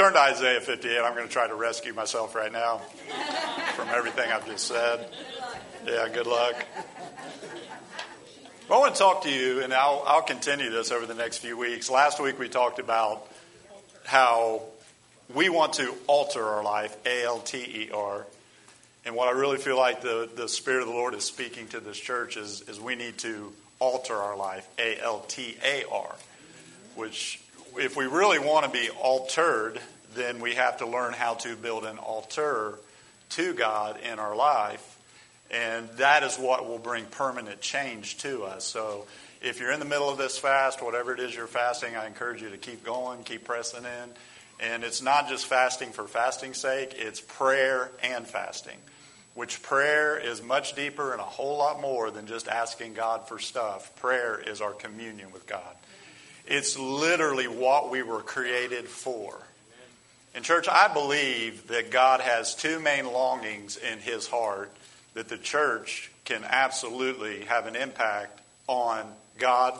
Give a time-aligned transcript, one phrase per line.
[0.00, 0.98] turn to Isaiah 58.
[0.98, 2.78] I'm going to try to rescue myself right now
[3.74, 5.06] from everything I've just said.
[5.86, 6.64] Yeah, good luck.
[8.70, 11.54] I want to talk to you, and I'll, I'll continue this over the next few
[11.58, 11.90] weeks.
[11.90, 13.30] Last week we talked about
[14.06, 14.62] how
[15.34, 18.26] we want to alter our life, A L T E R.
[19.04, 21.80] And what I really feel like the, the Spirit of the Lord is speaking to
[21.80, 26.16] this church is, is we need to alter our life, A L T A R,
[26.94, 27.38] which
[27.76, 29.80] if we really want to be altered,
[30.14, 32.78] then we have to learn how to build an altar
[33.30, 34.98] to God in our life.
[35.50, 38.64] And that is what will bring permanent change to us.
[38.64, 39.06] So
[39.40, 42.42] if you're in the middle of this fast, whatever it is you're fasting, I encourage
[42.42, 44.10] you to keep going, keep pressing in.
[44.60, 48.76] And it's not just fasting for fasting's sake, it's prayer and fasting,
[49.34, 53.38] which prayer is much deeper and a whole lot more than just asking God for
[53.38, 53.96] stuff.
[53.96, 55.76] Prayer is our communion with God.
[56.46, 59.38] It's literally what we were created for.
[60.34, 64.70] In church, I believe that God has two main longings in his heart
[65.14, 69.04] that the church can absolutely have an impact on
[69.38, 69.78] God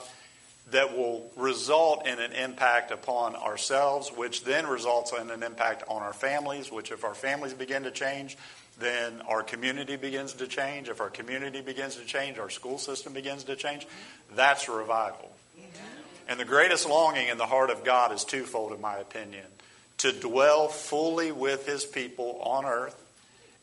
[0.72, 6.02] that will result in an impact upon ourselves, which then results in an impact on
[6.02, 8.36] our families, which, if our families begin to change,
[8.78, 10.88] then our community begins to change.
[10.88, 13.86] If our community begins to change, our school system begins to change.
[14.34, 15.30] That's revival.
[16.30, 19.44] And the greatest longing in the heart of God is twofold, in my opinion
[20.00, 22.98] to dwell fully with his people on earth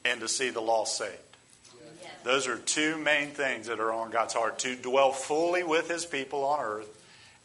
[0.06, 1.18] and to see the lost saved.
[2.24, 6.06] Those are two main things that are on God's heart to dwell fully with his
[6.06, 6.88] people on earth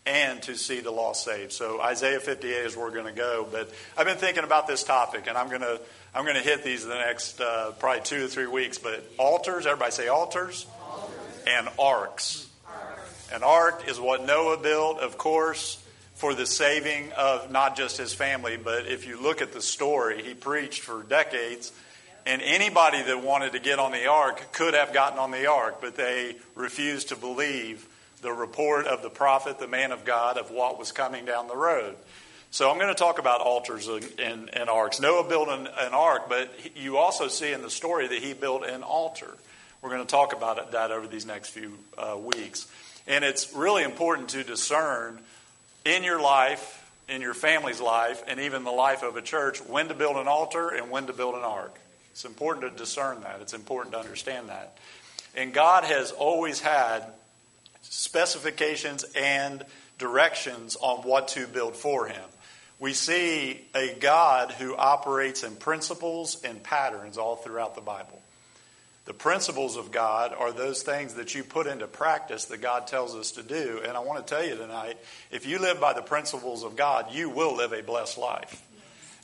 [0.05, 1.53] and to see the lost saved.
[1.53, 3.49] So Isaiah 58 is where we're going to go.
[3.51, 5.81] But I've been thinking about this topic, and I'm going to
[6.15, 8.77] I'm going to hit these in the next uh, probably two to three weeks.
[8.77, 11.45] But altars, everybody say altars, altars.
[11.47, 12.47] and arks.
[13.33, 15.83] An ark is what Noah built, of course,
[16.15, 20.23] for the saving of not just his family, but if you look at the story,
[20.23, 21.73] he preached for decades.
[22.27, 25.79] And anybody that wanted to get on the ark could have gotten on the ark,
[25.81, 27.89] but they refused to believe
[28.21, 31.57] the report of the prophet, the man of God, of what was coming down the
[31.57, 31.97] road.
[32.51, 35.01] So I'm going to talk about altars and, and arks.
[35.01, 38.63] Noah built an, an, ark, but you also see in the story that he built
[38.63, 39.39] an altar.
[39.81, 42.71] We're going to talk about that over these next few uh, weeks.
[43.07, 45.19] And it's really important to discern
[45.85, 49.89] in your life, in your family's life, and even the life of a church, when
[49.89, 51.77] to build an altar and when to build an ark.
[52.13, 53.41] It's important to discern that.
[53.41, 54.77] It's important to understand that.
[55.35, 57.05] And God has always had
[57.83, 59.65] specifications and
[59.99, 62.23] directions on what to build for him.
[62.79, 68.22] We see a God who operates in principles and patterns all throughout the Bible.
[69.13, 73.15] The principles of God are those things that you put into practice that God tells
[73.15, 73.83] us to do.
[73.87, 74.97] And I want to tell you tonight
[75.31, 78.67] if you live by the principles of God, you will live a blessed life.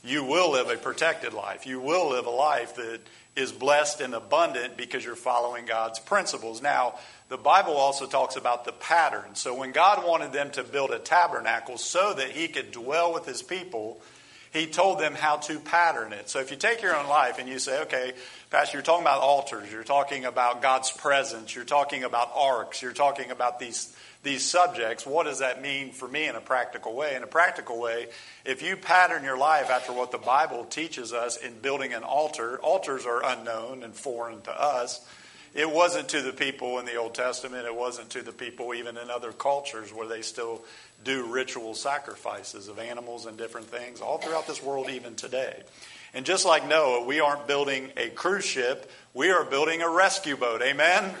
[0.03, 1.65] You will live a protected life.
[1.65, 2.99] You will live a life that
[3.35, 6.61] is blessed and abundant because you're following God's principles.
[6.61, 6.99] Now,
[7.29, 9.33] the Bible also talks about the pattern.
[9.33, 13.25] So when God wanted them to build a tabernacle so that he could dwell with
[13.25, 14.03] his people,
[14.51, 16.29] he told them how to pattern it.
[16.29, 18.13] So if you take your own life and you say, okay,
[18.49, 22.93] Pastor, you're talking about altars, you're talking about God's presence, you're talking about arks, you're
[22.93, 27.15] talking about these, these subjects, what does that mean for me in a practical way?
[27.15, 28.07] In a practical way,
[28.43, 32.59] if you pattern your life after what the Bible teaches us in building an altar,
[32.61, 35.05] altars are unknown and foreign to us.
[35.53, 37.65] It wasn't to the people in the Old Testament.
[37.65, 40.63] It wasn't to the people even in other cultures where they still
[41.03, 45.63] do ritual sacrifices of animals and different things all throughout this world, even today.
[46.13, 50.35] And just like Noah, we aren't building a cruise ship, we are building a rescue
[50.35, 50.61] boat.
[50.61, 51.03] Amen?
[51.03, 51.15] Amen.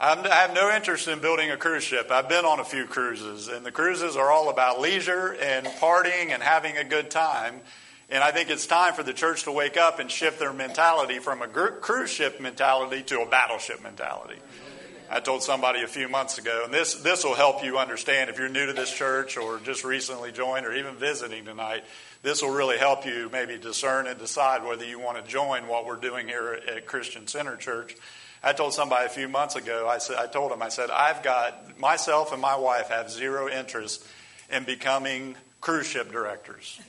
[0.00, 2.10] i have no interest in building a cruise ship.
[2.10, 6.30] I've been on a few cruises, and the cruises are all about leisure and partying
[6.30, 7.60] and having a good time.
[8.10, 11.20] And I think it's time for the church to wake up and shift their mentality
[11.20, 14.36] from a cruise ship mentality to a battleship mentality.
[15.12, 18.38] I told somebody a few months ago, and this, this will help you understand if
[18.38, 21.84] you're new to this church or just recently joined or even visiting tonight.
[22.22, 25.84] This will really help you maybe discern and decide whether you want to join what
[25.84, 27.96] we're doing here at Christian Center Church.
[28.42, 31.22] I told somebody a few months ago, I, said, I told him, I said, I've
[31.22, 34.06] got, myself and my wife have zero interest
[34.50, 36.80] in becoming cruise ship directors.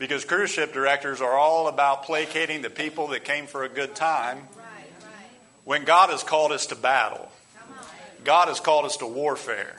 [0.00, 3.94] Because cruise ship directors are all about placating the people that came for a good
[3.94, 4.48] time
[5.64, 7.30] when God has called us to battle.
[8.24, 9.76] God has called us to warfare.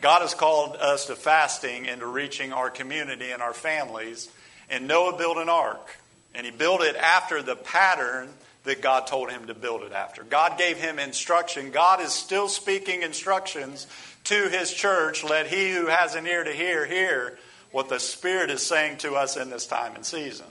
[0.00, 4.30] God has called us to fasting and to reaching our community and our families.
[4.70, 5.86] And Noah built an ark.
[6.34, 8.30] And he built it after the pattern
[8.64, 10.22] that God told him to build it after.
[10.22, 11.72] God gave him instruction.
[11.72, 13.86] God is still speaking instructions
[14.24, 15.24] to his church.
[15.24, 17.38] Let he who has an ear to hear, hear
[17.70, 20.46] what the Spirit is saying to us in this time and season.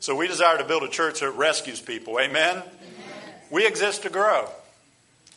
[0.00, 2.20] So we desire to build a church that rescues people.
[2.20, 2.58] Amen?
[2.58, 2.64] Amen?
[3.50, 4.48] We exist to grow.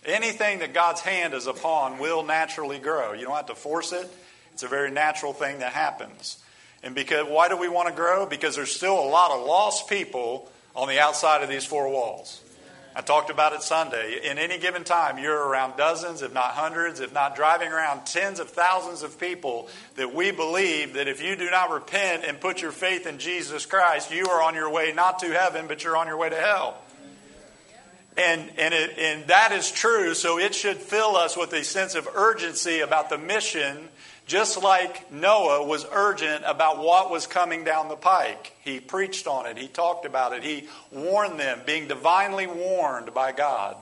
[0.05, 3.13] Anything that God's hand is upon will naturally grow.
[3.13, 4.09] You don't have to force it.
[4.53, 6.37] It's a very natural thing that happens.
[6.83, 8.25] And because why do we want to grow?
[8.25, 12.41] Because there's still a lot of lost people on the outside of these four walls.
[12.99, 14.29] I talked about it Sunday.
[14.29, 18.41] In any given time, you're around dozens, if not hundreds, if not driving around tens
[18.41, 22.61] of thousands of people that we believe that if you do not repent and put
[22.61, 25.95] your faith in Jesus Christ, you are on your way not to heaven, but you're
[25.95, 26.77] on your way to hell.
[28.17, 31.95] And, and, it, and that is true, so it should fill us with a sense
[31.95, 33.87] of urgency about the mission
[34.29, 38.55] just like Noah was urgent about what was coming down the pike.
[38.63, 43.31] He preached on it, he talked about it, he warned them, being divinely warned by
[43.31, 43.75] God.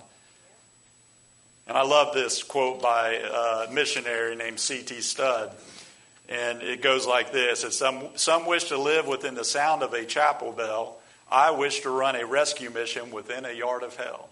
[1.67, 3.15] And I love this quote by
[3.67, 5.01] a missionary named C.T.
[5.01, 5.53] Studd.
[6.29, 9.93] And it goes like this It's some, some wish to live within the sound of
[9.93, 10.97] a chapel bell.
[11.29, 14.29] I wish to run a rescue mission within a yard of hell.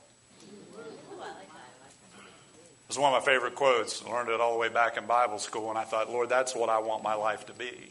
[2.96, 4.02] It's one of my favorite quotes.
[4.06, 6.56] I learned it all the way back in Bible school, and I thought, Lord, that's
[6.56, 7.90] what I want my life to be.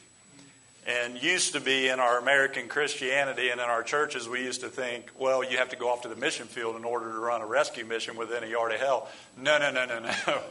[0.87, 4.71] And used to be in our American Christianity and in our churches, we used to
[4.71, 7.43] think, well, you have to go off to the mission field in order to run
[7.43, 9.07] a rescue mission within a yard of hell.
[9.37, 10.13] No, no, no, no, no.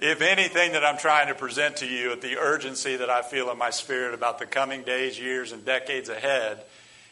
[0.00, 3.52] If anything that I'm trying to present to you at the urgency that I feel
[3.52, 6.64] in my spirit about the coming days, years, and decades ahead,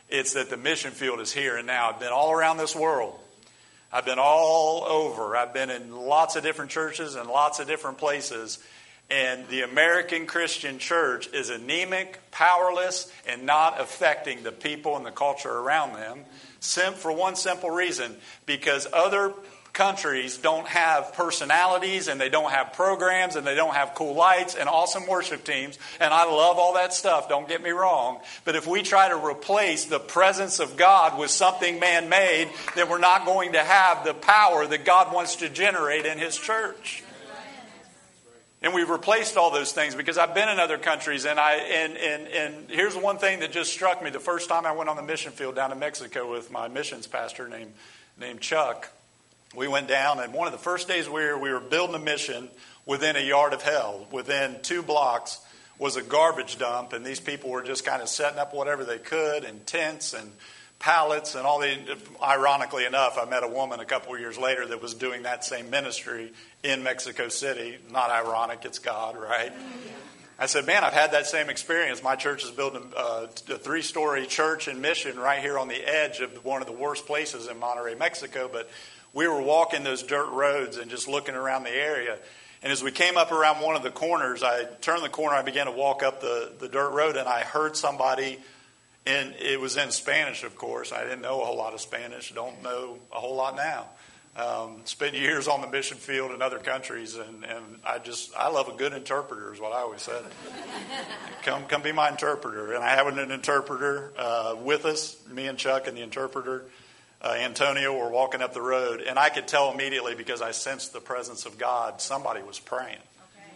[0.08, 1.90] it's that the mission field is here and now.
[1.90, 3.16] I've been all around this world.
[3.92, 5.36] I've been all over.
[5.36, 8.58] I've been in lots of different churches and lots of different places.
[9.10, 15.10] And the American Christian church is anemic, powerless, and not affecting the people and the
[15.10, 16.20] culture around them.
[16.94, 18.16] For one simple reason
[18.46, 19.34] because other
[19.72, 24.54] countries don't have personalities and they don't have programs and they don't have cool lights
[24.54, 25.78] and awesome worship teams.
[25.98, 28.20] And I love all that stuff, don't get me wrong.
[28.44, 32.88] But if we try to replace the presence of God with something man made, then
[32.88, 37.02] we're not going to have the power that God wants to generate in His church.
[38.60, 41.96] And we've replaced all those things because I've been in other countries and I and,
[41.96, 44.94] and, and here's one thing that just struck me the first time I went on
[44.94, 47.72] the mission field down in Mexico with my missions pastor named
[48.20, 48.88] named Chuck
[49.54, 51.98] we went down, and one of the first days we were, we were building a
[51.98, 52.48] mission
[52.86, 54.06] within a yard of hell.
[54.10, 55.40] Within two blocks
[55.78, 58.98] was a garbage dump, and these people were just kind of setting up whatever they
[58.98, 60.30] could, and tents and
[60.78, 61.76] pallets and all the.
[62.22, 65.44] Ironically enough, I met a woman a couple of years later that was doing that
[65.44, 66.32] same ministry
[66.62, 67.78] in Mexico City.
[67.90, 69.52] Not ironic, it's God, right?
[70.38, 72.02] I said, Man, I've had that same experience.
[72.02, 75.88] My church is building a, a three story church and mission right here on the
[75.88, 78.50] edge of one of the worst places in Monterrey, Mexico.
[78.52, 78.68] But
[79.14, 82.18] we were walking those dirt roads and just looking around the area.
[82.62, 85.42] And as we came up around one of the corners, I turned the corner, I
[85.42, 88.38] began to walk up the, the dirt road, and I heard somebody,
[89.04, 90.92] and it was in Spanish, of course.
[90.92, 93.88] I didn't know a whole lot of Spanish, don't know a whole lot now.
[94.34, 98.48] Um, spent years on the mission field in other countries, and, and I just, I
[98.48, 100.22] love a good interpreter, is what I always said.
[101.42, 102.72] come, come be my interpreter.
[102.72, 106.64] And I have an interpreter uh, with us, me and Chuck and the interpreter
[107.22, 110.92] uh, Antonio were walking up the road, and I could tell immediately because I sensed
[110.92, 112.96] the presence of God, somebody was praying.
[112.96, 113.46] Okay.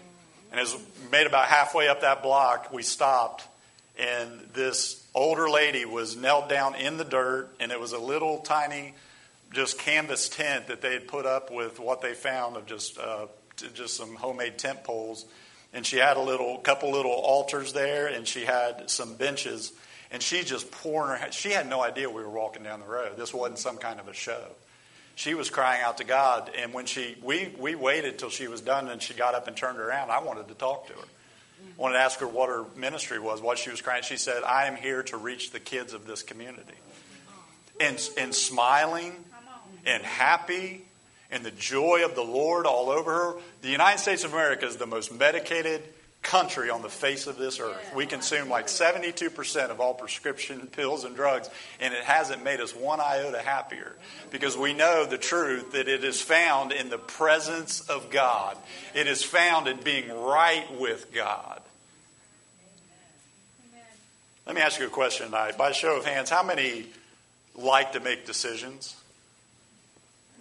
[0.52, 3.44] And as we made about halfway up that block, we stopped,
[3.98, 8.38] and this older lady was knelt down in the dirt, and it was a little
[8.38, 8.94] tiny,
[9.52, 13.26] just canvas tent that they had put up with what they found of just uh,
[13.75, 15.25] just some homemade tent poles.
[15.73, 19.73] And she had a little couple little altars there, and she had some benches
[20.10, 23.16] and she's just pouring her, she had no idea we were walking down the road.
[23.16, 24.44] This wasn't some kind of a show.
[25.14, 28.60] She was crying out to God, and when she, we, we waited till she was
[28.60, 30.98] done and she got up and turned around, I wanted to talk to her.
[31.00, 34.02] I wanted to ask her what her ministry was, what she was crying.
[34.02, 36.75] She said, I am here to reach the kids of this community.
[37.80, 39.12] And, and smiling
[39.84, 40.86] and happy
[41.30, 43.34] and the joy of the Lord all over her.
[43.62, 45.82] The United States of America is the most medicated
[46.26, 47.92] country on the face of this earth.
[47.95, 51.49] We consume like 72% of all prescription pills and drugs,
[51.80, 53.95] and it hasn't made us one iota happier
[54.30, 58.59] because we know the truth that it is found in the presence of God.
[58.92, 61.62] It is found in being right with God.
[64.47, 65.56] Let me ask you a question tonight.
[65.56, 66.87] By show of hands, how many
[67.54, 68.97] like to make decisions?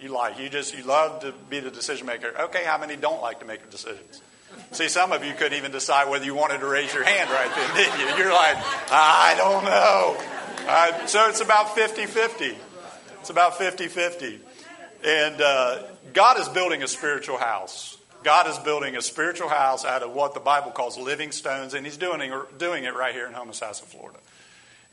[0.02, 2.34] You like, you just, you love to be the decision maker.
[2.40, 4.22] Okay, how many don't like to make decisions?
[4.72, 7.50] See, some of you couldn't even decide whether you wanted to raise your hand right
[7.56, 8.24] then, did you?
[8.24, 8.58] You're like,
[8.92, 10.18] I don't know.
[10.68, 12.58] Uh, so it's about 50 50.
[13.20, 14.40] It's about 50 50.
[15.04, 15.84] And uh,
[16.14, 17.98] God is building a spiritual house.
[18.24, 21.86] God is building a spiritual house out of what the Bible calls living stones, and
[21.86, 24.18] He's doing, doing it right here in Homosassa, Florida.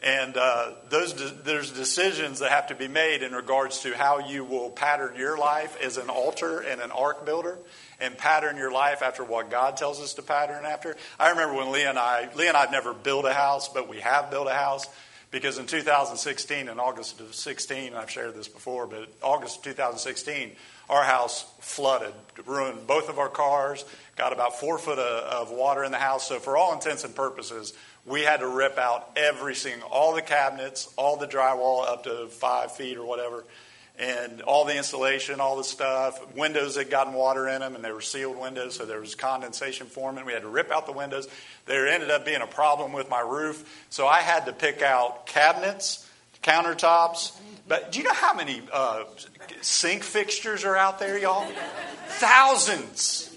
[0.03, 4.19] And uh, those de- there's decisions that have to be made in regards to how
[4.19, 7.57] you will pattern your life as an altar and an ark builder,
[8.01, 10.97] and pattern your life after what God tells us to pattern after.
[11.21, 13.89] I remember when Leah and I, Leah and I have never built a house, but
[13.89, 14.89] we have built a house
[15.31, 20.53] because in 2016, in August of 16, I've shared this before, but August of 2016,
[20.91, 22.13] our house flooded,
[22.45, 23.85] ruined both of our cars,
[24.17, 26.29] got about four foot of, of water in the house.
[26.29, 27.73] So for all intents and purposes,
[28.05, 32.27] we had to rip out every single, all the cabinets, all the drywall up to
[32.29, 33.45] five feet or whatever,
[33.99, 36.35] and all the insulation, all the stuff.
[36.35, 39.87] Windows had gotten water in them, and they were sealed windows, so there was condensation
[39.87, 40.25] forming.
[40.25, 41.29] We had to rip out the windows.
[41.67, 45.27] There ended up being a problem with my roof, so I had to pick out
[45.27, 46.09] cabinets,
[46.43, 47.39] countertops.
[47.69, 49.05] But do you know how many uh,
[49.61, 51.47] sink fixtures are out there, y'all?
[52.09, 53.32] Thousands.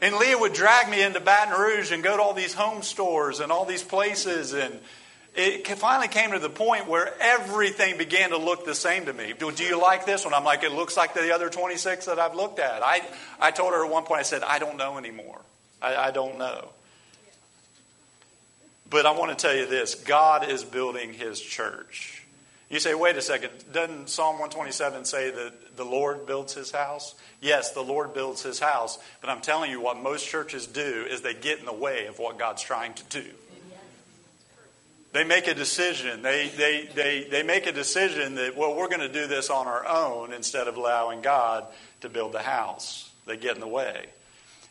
[0.00, 3.40] And Leah would drag me into Baton Rouge and go to all these home stores
[3.40, 4.52] and all these places.
[4.52, 4.78] And
[5.34, 9.34] it finally came to the point where everything began to look the same to me.
[9.38, 10.34] Do, do you like this one?
[10.34, 12.82] I'm like, it looks like the other 26 that I've looked at.
[12.82, 13.02] I,
[13.40, 15.40] I told her at one point, I said, I don't know anymore.
[15.80, 16.68] I, I don't know.
[18.88, 22.24] But I want to tell you this God is building his church.
[22.70, 27.14] You say, wait a second, doesn't Psalm 127 say that the Lord builds his house?
[27.40, 31.22] Yes, the Lord builds his house, but I'm telling you what most churches do is
[31.22, 33.30] they get in the way of what God's trying to do.
[35.12, 36.20] They make a decision.
[36.20, 39.66] They, they, they, they make a decision that, well, we're going to do this on
[39.66, 41.66] our own instead of allowing God
[42.02, 43.10] to build the house.
[43.24, 44.08] They get in the way.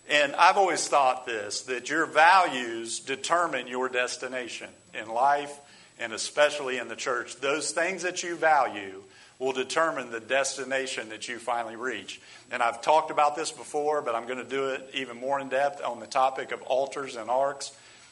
[0.08, 5.60] And I've always thought this that your values determine your destination in life
[6.00, 7.38] and especially in the church.
[7.38, 9.02] Those things that you value
[9.40, 12.22] will determine the destination that you finally reach.
[12.52, 15.50] And I've talked about this before, but I'm going to do it even more in
[15.50, 17.72] depth on the topic of altars and arks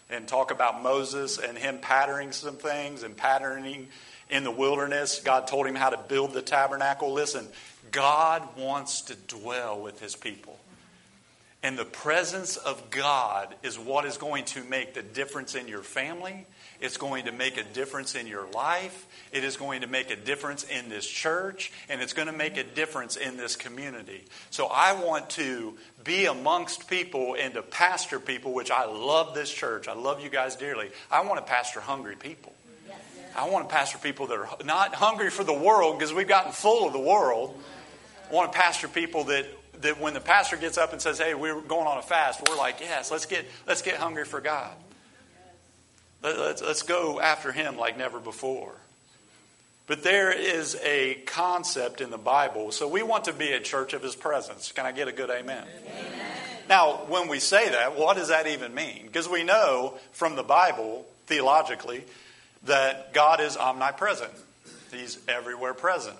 [0.09, 3.87] and talk about Moses and him patterning some things and patterning
[4.29, 5.21] in the wilderness.
[5.21, 7.13] God told him how to build the tabernacle.
[7.13, 7.47] Listen,
[7.91, 10.59] God wants to dwell with his people.
[11.61, 15.83] And the presence of God is what is going to make the difference in your
[15.83, 16.45] family
[16.83, 19.07] it's going to make a difference in your life.
[19.31, 21.71] It is going to make a difference in this church.
[21.87, 24.25] And it's going to make a difference in this community.
[24.49, 29.49] So I want to be amongst people and to pastor people, which I love this
[29.49, 29.87] church.
[29.87, 30.91] I love you guys dearly.
[31.09, 32.53] I want to pastor hungry people.
[33.33, 36.51] I want to pastor people that are not hungry for the world because we've gotten
[36.51, 37.57] full of the world.
[38.29, 39.45] I want to pastor people that
[39.81, 42.55] that when the pastor gets up and says, "Hey, we're going on a fast," we're
[42.55, 44.75] like, "Yes, let's get let's get hungry for God."
[46.23, 48.73] Let's, let's go after him like never before.
[49.85, 52.71] But there is a concept in the Bible.
[52.71, 54.71] So we want to be a church of his presence.
[54.71, 55.65] Can I get a good amen?
[55.67, 56.05] amen?
[56.69, 59.03] Now, when we say that, what does that even mean?
[59.05, 62.05] Because we know from the Bible, theologically,
[62.63, 64.31] that God is omnipresent,
[64.91, 66.15] he's everywhere present.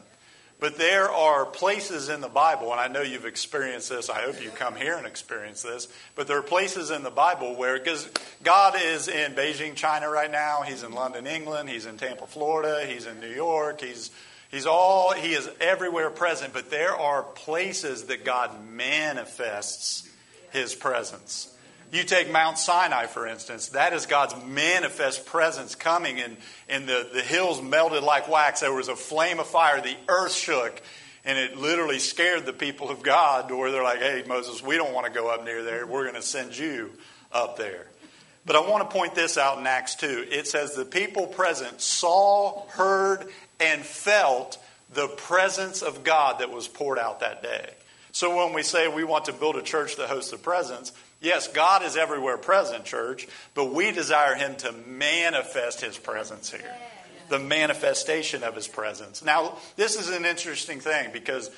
[0.63, 4.10] But there are places in the Bible, and I know you've experienced this.
[4.10, 5.89] I hope you come here and experience this.
[6.15, 8.10] But there are places in the Bible where, because
[8.43, 10.62] God is in Beijing, China right now.
[10.62, 11.67] He's in London, England.
[11.67, 12.86] He's in Tampa, Florida.
[12.88, 13.82] He's in New York.
[13.82, 14.10] He's
[14.51, 16.53] He's all he is everywhere present.
[16.53, 20.10] But there are places that God manifests
[20.51, 21.53] His presence.
[21.93, 27.07] You take Mount Sinai, for instance, that is God's manifest presence coming, and, and the,
[27.13, 28.62] the hills melted like wax.
[28.62, 30.81] There was a flame of fire, the earth shook,
[31.23, 34.75] and it literally scared the people of God to where they're like, hey, Moses, we
[34.75, 35.85] don't want to go up near there.
[35.85, 36.93] We're going to send you
[37.31, 37.85] up there.
[38.43, 40.25] But I want to point this out in Acts 2.
[40.31, 43.27] It says, The people present saw, heard,
[43.59, 44.57] and felt
[44.95, 47.69] the presence of God that was poured out that day.
[48.13, 50.91] So when we say we want to build a church that hosts the presence,
[51.24, 56.75] Yes, God is everywhere present, church, but we desire Him to manifest His presence here.
[57.30, 59.24] The manifestation of His presence.
[59.24, 61.50] Now, this is an interesting thing because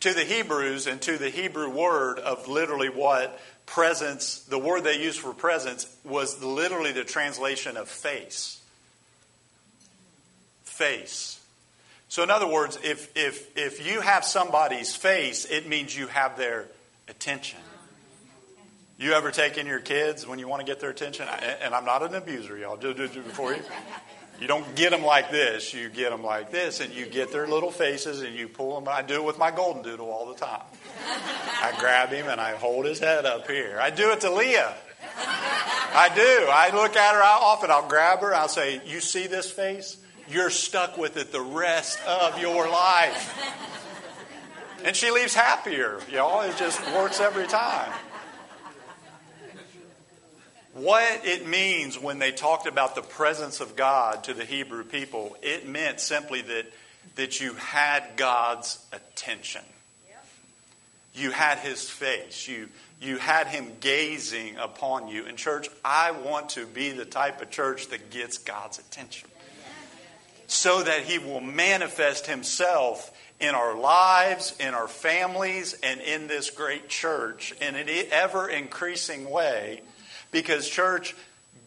[0.00, 4.98] to the Hebrews and to the Hebrew word of literally what presence, the word they
[4.98, 8.62] used for presence was literally the translation of face.
[10.64, 11.44] Face.
[12.08, 16.38] So, in other words, if, if, if you have somebody's face, it means you have
[16.38, 16.68] their
[17.06, 17.60] attention.
[18.96, 21.26] You ever take in your kids when you want to get their attention?
[21.62, 22.76] And I'm not an abuser, y'all.
[22.76, 23.62] Do, do, do before you.
[24.40, 25.74] You don't get them like this.
[25.74, 28.88] You get them like this, and you get their little faces and you pull them.
[28.88, 30.62] I do it with my golden doodle all the time.
[31.06, 33.78] I grab him and I hold his head up here.
[33.80, 34.74] I do it to Leah.
[35.16, 36.46] I do.
[36.50, 37.70] I look at her I often.
[37.70, 38.34] I'll grab her.
[38.34, 39.96] I'll say, "You see this face?
[40.28, 43.38] You're stuck with it the rest of your life."
[44.84, 46.00] And she leaves happier.
[46.12, 47.92] Know, it just works every time.
[50.74, 55.36] What it means when they talked about the presence of God to the Hebrew people,
[55.40, 56.66] it meant simply that,
[57.14, 59.62] that you had God's attention.
[61.14, 62.48] You had his face.
[62.48, 62.68] You,
[63.00, 65.26] you had him gazing upon you.
[65.26, 69.28] In church, I want to be the type of church that gets God's attention
[70.48, 76.50] so that he will manifest himself in our lives, in our families, and in this
[76.50, 79.82] great church in an ever increasing way
[80.34, 81.14] because, church,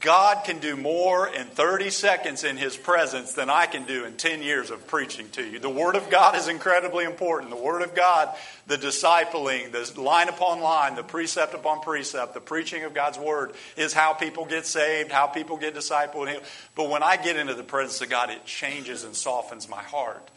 [0.01, 4.17] God can do more in 30 seconds in His presence than I can do in
[4.17, 5.57] 10 years of preaching to you.
[5.57, 7.50] The Word of God is incredibly important.
[7.50, 8.29] The Word of God,
[8.67, 13.53] the discipling, the line upon line, the precept upon precept, the preaching of God's Word
[13.77, 16.43] is how people get saved, how people get discipled.
[16.75, 20.29] But when I get into the presence of God, it changes and softens my heart.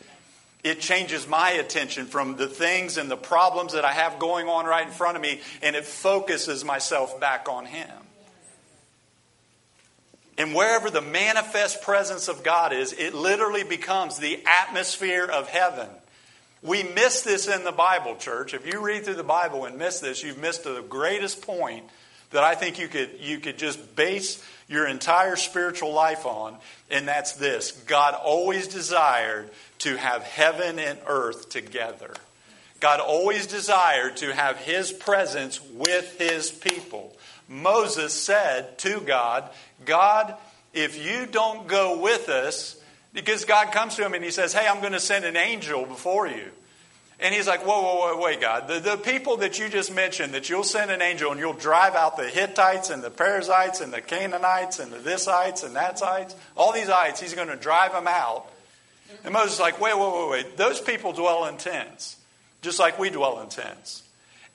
[0.62, 4.66] It changes my attention from the things and the problems that I have going on
[4.66, 7.90] right in front of me, and it focuses myself back on Him.
[10.40, 15.86] And wherever the manifest presence of God is, it literally becomes the atmosphere of heaven.
[16.62, 18.54] We miss this in the Bible, church.
[18.54, 21.84] If you read through the Bible and miss this, you've missed the greatest point
[22.30, 26.56] that I think you could, you could just base your entire spiritual life on,
[26.90, 32.14] and that's this God always desired to have heaven and earth together.
[32.80, 37.14] God always desired to have His presence with His people.
[37.46, 39.50] Moses said to God,
[39.84, 40.34] God,
[40.72, 42.80] if you don't go with us,
[43.12, 45.84] because God comes to him and he says, Hey, I'm going to send an angel
[45.84, 46.50] before you.
[47.18, 48.68] And he's like, Whoa, whoa, whoa, wait, God.
[48.68, 51.94] The, the people that you just mentioned, that you'll send an angel and you'll drive
[51.94, 56.72] out the Hittites and the Perizzites and the Canaanites and the thisites and thatsites, all
[56.72, 58.46] these ites, he's going to drive them out.
[59.24, 60.56] And Moses is like, Wait, wait, wait, wait.
[60.56, 62.16] Those people dwell in tents,
[62.62, 64.04] just like we dwell in tents.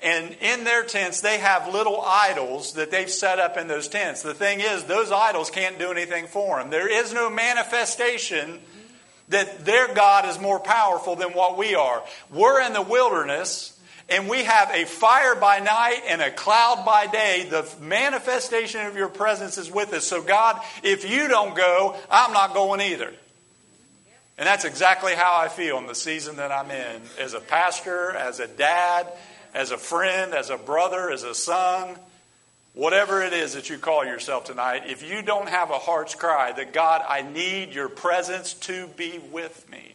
[0.02, 4.22] And in their tents, they have little idols that they've set up in those tents.
[4.22, 6.70] The thing is, those idols can't do anything for them.
[6.70, 8.60] There is no manifestation
[9.30, 12.04] that their God is more powerful than what we are.
[12.32, 13.72] We're in the wilderness.
[14.08, 17.48] And we have a fire by night and a cloud by day.
[17.50, 20.06] The manifestation of your presence is with us.
[20.06, 23.12] So, God, if you don't go, I'm not going either.
[24.38, 28.12] And that's exactly how I feel in the season that I'm in as a pastor,
[28.12, 29.08] as a dad,
[29.56, 31.96] as a friend, as a brother, as a son,
[32.74, 36.52] whatever it is that you call yourself tonight, if you don't have a heart's cry
[36.52, 39.94] that God, I need your presence to be with me.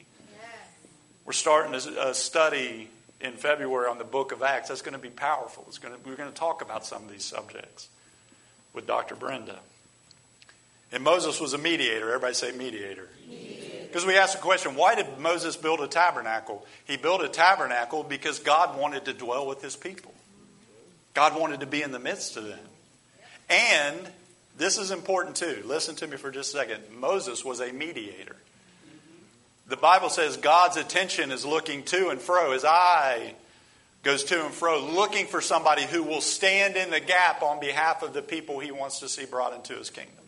[1.27, 2.89] We're starting a study
[3.21, 4.71] in February on the book of Acts.
[4.71, 5.65] That's going to be powerful.
[5.69, 7.89] It's going to, we're going to talk about some of these subjects
[8.73, 9.15] with Dr.
[9.15, 9.59] Brenda.
[10.91, 12.09] And Moses was a mediator.
[12.09, 13.11] Everybody say mediator.
[13.29, 13.60] mediator.
[13.91, 16.65] Because we asked the question why did Moses build a tabernacle?
[16.87, 20.15] He built a tabernacle because God wanted to dwell with his people,
[21.13, 22.59] God wanted to be in the midst of them.
[23.49, 23.99] And
[24.57, 25.63] this is important too.
[25.67, 26.85] Listen to me for just a second.
[26.97, 28.37] Moses was a mediator.
[29.67, 32.53] The Bible says God's attention is looking to and fro.
[32.53, 33.35] His eye
[34.05, 38.05] goes to and fro, looking for somebody who will stand in the gap on behalf
[38.05, 40.20] of the people he wants to see brought into his kingdom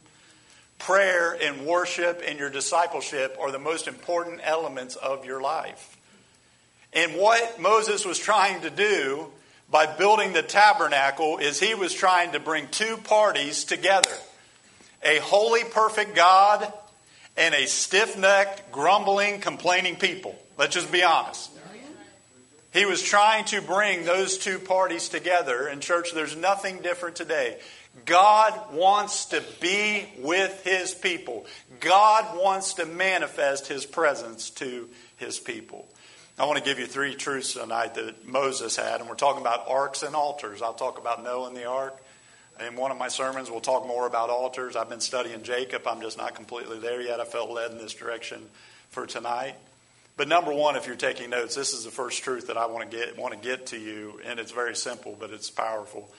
[0.87, 5.97] prayer and worship and your discipleship are the most important elements of your life.
[6.93, 9.29] And what Moses was trying to do
[9.71, 14.11] by building the tabernacle is he was trying to bring two parties together
[15.05, 16.73] a holy, perfect God
[17.37, 20.37] and a stiff necked, grumbling, complaining people.
[20.57, 21.51] Let's just be honest.
[22.73, 25.69] He was trying to bring those two parties together.
[25.69, 27.59] In church, there's nothing different today.
[28.05, 31.47] God wants to be with his people.
[31.81, 35.87] God wants to manifest his presence to his people.
[36.39, 39.69] I want to give you three truths tonight that Moses had, and we're talking about
[39.69, 40.63] arks and altars.
[40.63, 42.03] I'll talk about Noah and the ark.
[42.67, 44.75] In one of my sermons, we'll talk more about altars.
[44.75, 45.87] I've been studying Jacob.
[45.87, 47.21] I'm just not completely there yet.
[47.21, 48.43] I felt led in this direction
[48.91, 49.55] for tonight.
[50.17, 52.91] But number one, if you're taking notes, this is the first truth that I want
[52.91, 56.11] to get want to get to you, and it's very simple, but it's powerful.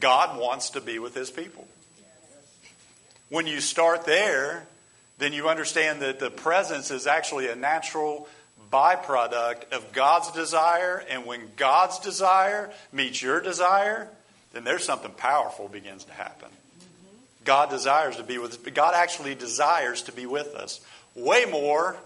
[0.00, 1.66] God wants to be with his people.
[3.28, 4.66] When you start there,
[5.18, 8.28] then you understand that the presence is actually a natural
[8.72, 11.02] byproduct of God's desire.
[11.08, 14.08] And when God's desire meets your desire,
[14.52, 16.48] then there's something powerful begins to happen.
[17.44, 20.80] God desires to be with God actually desires to be with us.
[21.14, 21.96] Way more,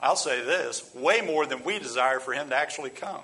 [0.00, 3.22] I'll say this, way more than we desire for him to actually come.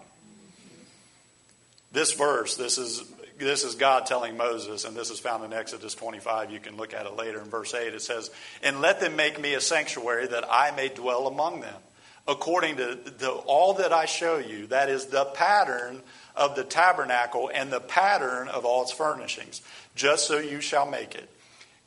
[1.92, 3.02] This verse, this is
[3.44, 6.50] this is God telling Moses, and this is found in Exodus 25.
[6.50, 7.94] You can look at it later in verse 8.
[7.94, 8.30] It says,
[8.62, 11.80] And let them make me a sanctuary that I may dwell among them.
[12.26, 14.68] according to the, all that I show you.
[14.68, 16.02] That is the pattern
[16.36, 19.60] of the tabernacle and the pattern of all its furnishings,
[19.94, 21.28] just so you shall make it.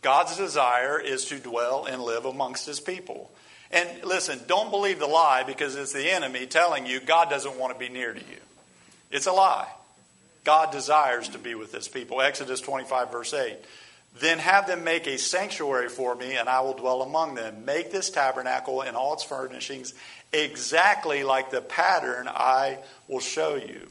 [0.02, 3.32] God's desire is to dwell and live amongst his people.
[3.72, 7.74] And listen, don't believe the lie because it's the enemy telling you God doesn't want
[7.74, 8.38] to be near to you.
[9.10, 9.68] It's a lie.
[10.45, 12.21] God desires to be with his people.
[12.21, 13.58] Exodus 25, verse 8.
[14.19, 17.65] Then have them make a sanctuary for me, and I will dwell among them.
[17.65, 19.93] Make this tabernacle and all its furnishings
[20.31, 22.77] exactly like the pattern I
[23.10, 23.88] will show you.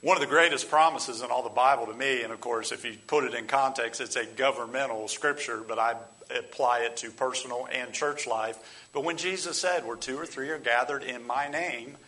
[0.00, 2.86] One of the greatest promises in all the Bible to me, and of course, if
[2.86, 5.96] you put it in context, it's a governmental scripture, but I
[6.34, 8.56] apply it to personal and church life.
[8.94, 11.98] But when Jesus said, Where two or three are gathered in my name,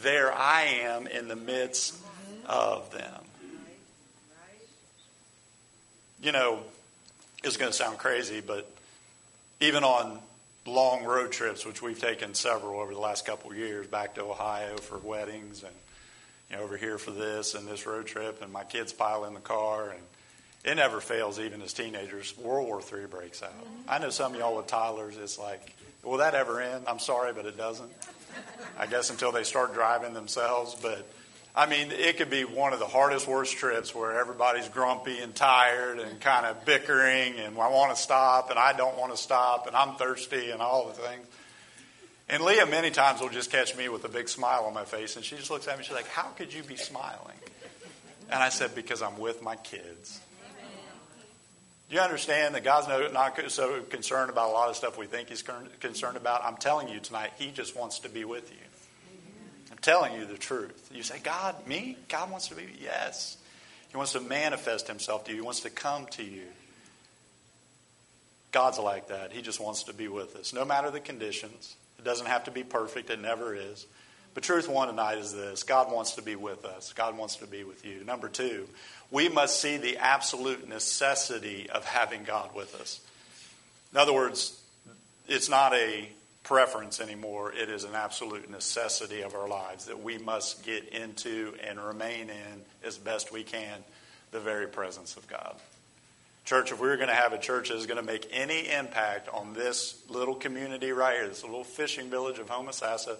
[0.00, 1.96] there I am in the midst
[2.46, 3.22] of them.
[6.22, 6.60] You know,
[7.42, 8.70] it's going to sound crazy, but
[9.60, 10.18] even on
[10.66, 14.22] long road trips, which we've taken several over the last couple of years, back to
[14.22, 15.72] Ohio for weddings and
[16.50, 19.34] you know, over here for this and this road trip, and my kids pile in
[19.34, 20.00] the car, and
[20.64, 22.36] it never fails, even as teenagers.
[22.36, 23.52] World War III breaks out.
[23.88, 26.84] I know some of y'all with toddlers, it's like, will that ever end?
[26.86, 27.90] I'm sorry, but it doesn't.
[28.78, 31.10] I guess until they start driving themselves, but.
[31.54, 35.34] I mean, it could be one of the hardest, worst trips where everybody's grumpy and
[35.34, 39.18] tired and kind of bickering, and I want to stop, and I don't want to
[39.18, 41.26] stop, and I'm thirsty, and all the things.
[42.28, 45.16] And Leah many times will just catch me with a big smile on my face,
[45.16, 45.78] and she just looks at me.
[45.78, 47.36] And she's like, "How could you be smiling?"
[48.30, 50.20] And I said, "Because I'm with my kids."
[51.88, 55.28] Do you understand that God's not so concerned about a lot of stuff we think
[55.28, 55.42] He's
[55.80, 56.44] concerned about.
[56.44, 58.69] I'm telling you tonight, He just wants to be with you.
[59.82, 60.90] Telling you the truth.
[60.92, 61.96] You say, "God, me?
[62.08, 63.36] God wants to be?" Yes.
[63.90, 65.38] He wants to manifest Himself to you.
[65.38, 66.46] He wants to come to you.
[68.52, 69.32] God's like that.
[69.32, 71.76] He just wants to be with us, no matter the conditions.
[71.98, 73.86] It doesn't have to be perfect, it never is.
[74.32, 77.46] But truth one tonight is this God wants to be with us, God wants to
[77.46, 78.04] be with you.
[78.04, 78.68] Number two,
[79.10, 83.00] we must see the absolute necessity of having God with us.
[83.92, 84.60] In other words,
[85.28, 86.08] it's not a
[86.42, 91.54] preference anymore, it is an absolute necessity of our lives that we must get into
[91.66, 93.84] and remain in as best we can
[94.30, 95.56] the very presence of God.
[96.44, 98.70] Church, if we were going to have a church that is going to make any
[98.70, 103.16] impact on this little community right here, this little fishing village of Homosassa,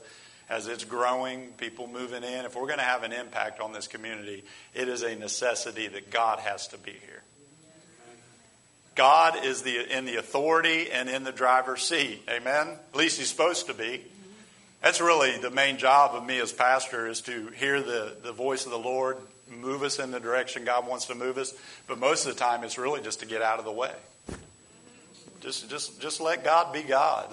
[0.48, 3.86] as it's growing, people moving in, if we're going to have an impact on this
[3.86, 4.42] community,
[4.74, 7.22] it is a necessity that God has to be here.
[8.94, 12.22] God is the, in the authority and in the driver's seat.
[12.28, 12.68] Amen?
[12.92, 14.04] At least he's supposed to be.
[14.82, 18.64] That's really the main job of me as pastor is to hear the, the voice
[18.64, 19.18] of the Lord,
[19.50, 21.54] move us in the direction God wants to move us.
[21.86, 23.92] But most of the time, it's really just to get out of the way.
[25.40, 27.32] Just, just, just let God be God.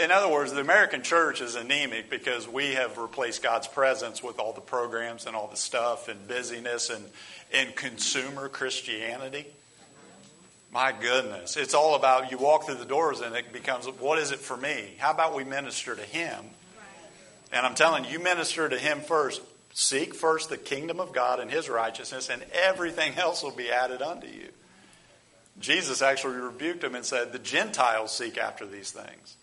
[0.00, 4.38] In other words, the American church is anemic because we have replaced God's presence with
[4.38, 7.04] all the programs and all the stuff and busyness and,
[7.52, 9.46] and consumer Christianity.
[10.72, 11.56] My goodness.
[11.58, 14.56] It's all about you walk through the doors and it becomes, what is it for
[14.56, 14.94] me?
[14.98, 16.44] How about we minister to Him?
[17.52, 19.42] And I'm telling you, you minister to Him first.
[19.74, 24.02] Seek first the kingdom of God and his righteousness, and everything else will be added
[24.02, 24.48] unto you.
[25.58, 29.36] Jesus actually rebuked him and said, The Gentiles seek after these things.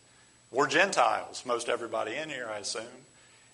[0.51, 2.83] We're Gentiles, most everybody in here, I assume.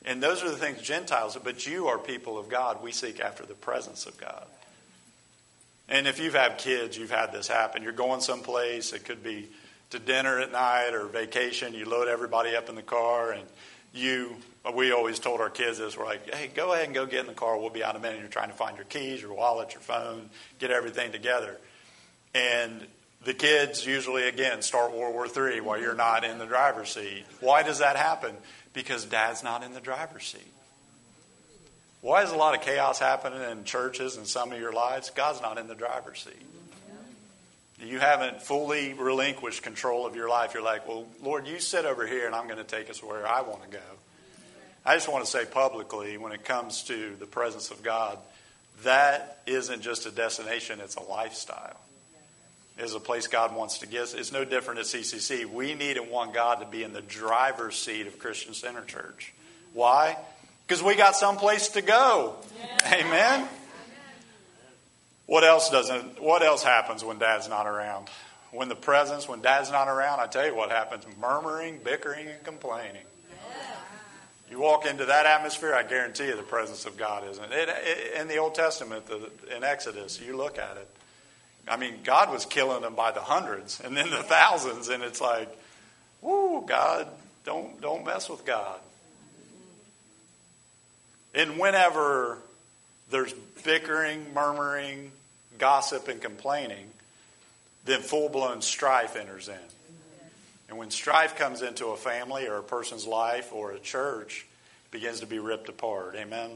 [0.03, 2.83] And those are the things Gentiles, but you are people of God.
[2.83, 4.45] We seek after the presence of God.
[5.87, 7.83] And if you've had kids, you've had this happen.
[7.83, 9.49] You're going someplace, it could be
[9.91, 13.45] to dinner at night or vacation, you load everybody up in the car and
[13.93, 14.35] you
[14.73, 17.27] we always told our kids this we're like hey go ahead and go get in
[17.27, 17.57] the car.
[17.57, 18.19] We'll be out in a minute.
[18.19, 21.57] You're trying to find your keys your wallet your phone get everything together.
[22.33, 22.85] And
[23.23, 27.25] the kids usually again start world war iii while you're not in the driver's seat.
[27.39, 28.35] Why does that happen?
[28.73, 30.54] Because dad's not in the driver's seat
[32.05, 35.41] why is a lot of chaos happening in churches and some of your lives god's
[35.41, 36.45] not in the driver's seat
[37.81, 40.53] you haven't fully relinquished control of your life.
[40.53, 43.27] You're like, well, Lord, you sit over here and I'm going to take us where
[43.27, 43.83] I want to go.
[44.85, 48.17] I just want to say publicly, when it comes to the presence of God,
[48.83, 51.79] that isn't just a destination, it's a lifestyle.
[52.77, 54.13] It's a place God wants to get.
[54.13, 55.45] It's no different at CCC.
[55.45, 59.33] We need and want God to be in the driver's seat of Christian Center Church.
[59.73, 60.17] Why?
[60.67, 62.35] Because we got someplace to go.
[62.91, 63.47] Amen.
[65.27, 68.09] What else doesn't what else happens when dad's not around?
[68.51, 72.43] When the presence, when dad's not around, I tell you what happens murmuring, bickering, and
[72.43, 73.01] complaining.
[74.49, 77.51] You walk into that atmosphere, I guarantee you the presence of God isn't.
[77.51, 80.87] It, it, in the Old Testament, the, in Exodus, you look at it.
[81.67, 85.19] I mean, God was killing them by the hundreds and then the thousands, and it's
[85.19, 85.49] like,
[86.21, 87.07] whoo, God,
[87.43, 88.79] Don't, don't mess with God.
[91.35, 92.39] And whenever
[93.11, 95.11] there's bickering, murmuring,
[95.57, 96.87] gossip, and complaining,
[97.83, 99.55] then full blown strife enters in.
[100.69, 104.45] And when strife comes into a family or a person's life or a church,
[104.85, 106.15] it begins to be ripped apart.
[106.15, 106.51] Amen?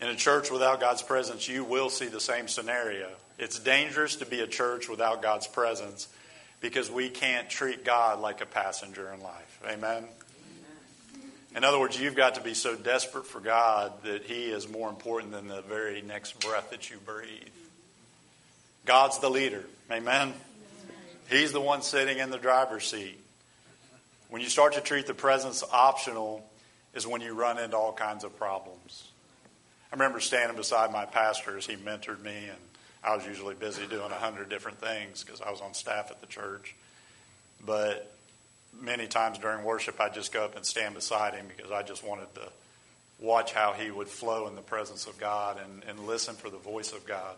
[0.00, 3.08] In a church without God's presence, you will see the same scenario.
[3.36, 6.06] It's dangerous to be a church without God's presence
[6.60, 9.60] because we can't treat God like a passenger in life.
[9.68, 10.04] Amen?
[11.56, 14.88] In other words, you've got to be so desperate for God that He is more
[14.88, 17.48] important than the very next breath that you breathe.
[18.84, 19.64] God's the leader.
[19.90, 20.34] Amen?
[21.30, 23.18] He's the one sitting in the driver's seat.
[24.30, 26.44] When you start to treat the presence optional,
[26.94, 29.08] is when you run into all kinds of problems.
[29.90, 32.58] I remember standing beside my pastor as he mentored me, and
[33.02, 36.20] I was usually busy doing a hundred different things because I was on staff at
[36.20, 36.74] the church.
[37.64, 38.14] But
[38.80, 42.04] many times during worship, I'd just go up and stand beside him because I just
[42.04, 42.48] wanted to
[43.18, 46.58] watch how he would flow in the presence of God and, and listen for the
[46.58, 47.36] voice of God.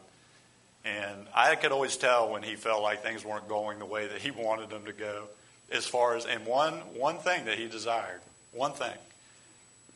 [0.85, 4.19] And I could always tell when he felt like things weren't going the way that
[4.21, 5.25] he wanted them to go.
[5.71, 8.21] As far as, and one, one thing that he desired,
[8.53, 8.97] one thing,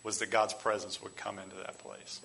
[0.03, 2.21] was that God's presence would come into that place.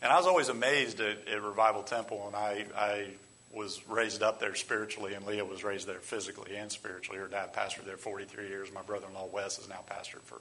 [0.00, 3.06] And I was always amazed at, at Revival Temple, and I, I
[3.52, 7.18] was raised up there spiritually, and Leah was raised there physically and spiritually.
[7.18, 8.72] Her dad pastored there 43 years.
[8.72, 10.40] My brother in law, Wes, is now pastored for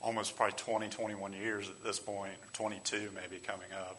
[0.00, 3.98] almost probably 20, 21 years at this point, or 22 maybe coming up.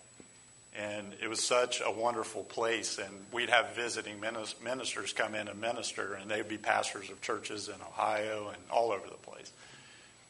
[0.77, 2.99] And it was such a wonderful place.
[2.99, 4.21] And we'd have visiting
[4.63, 8.91] ministers come in and minister, and they'd be pastors of churches in Ohio and all
[8.91, 9.51] over the place.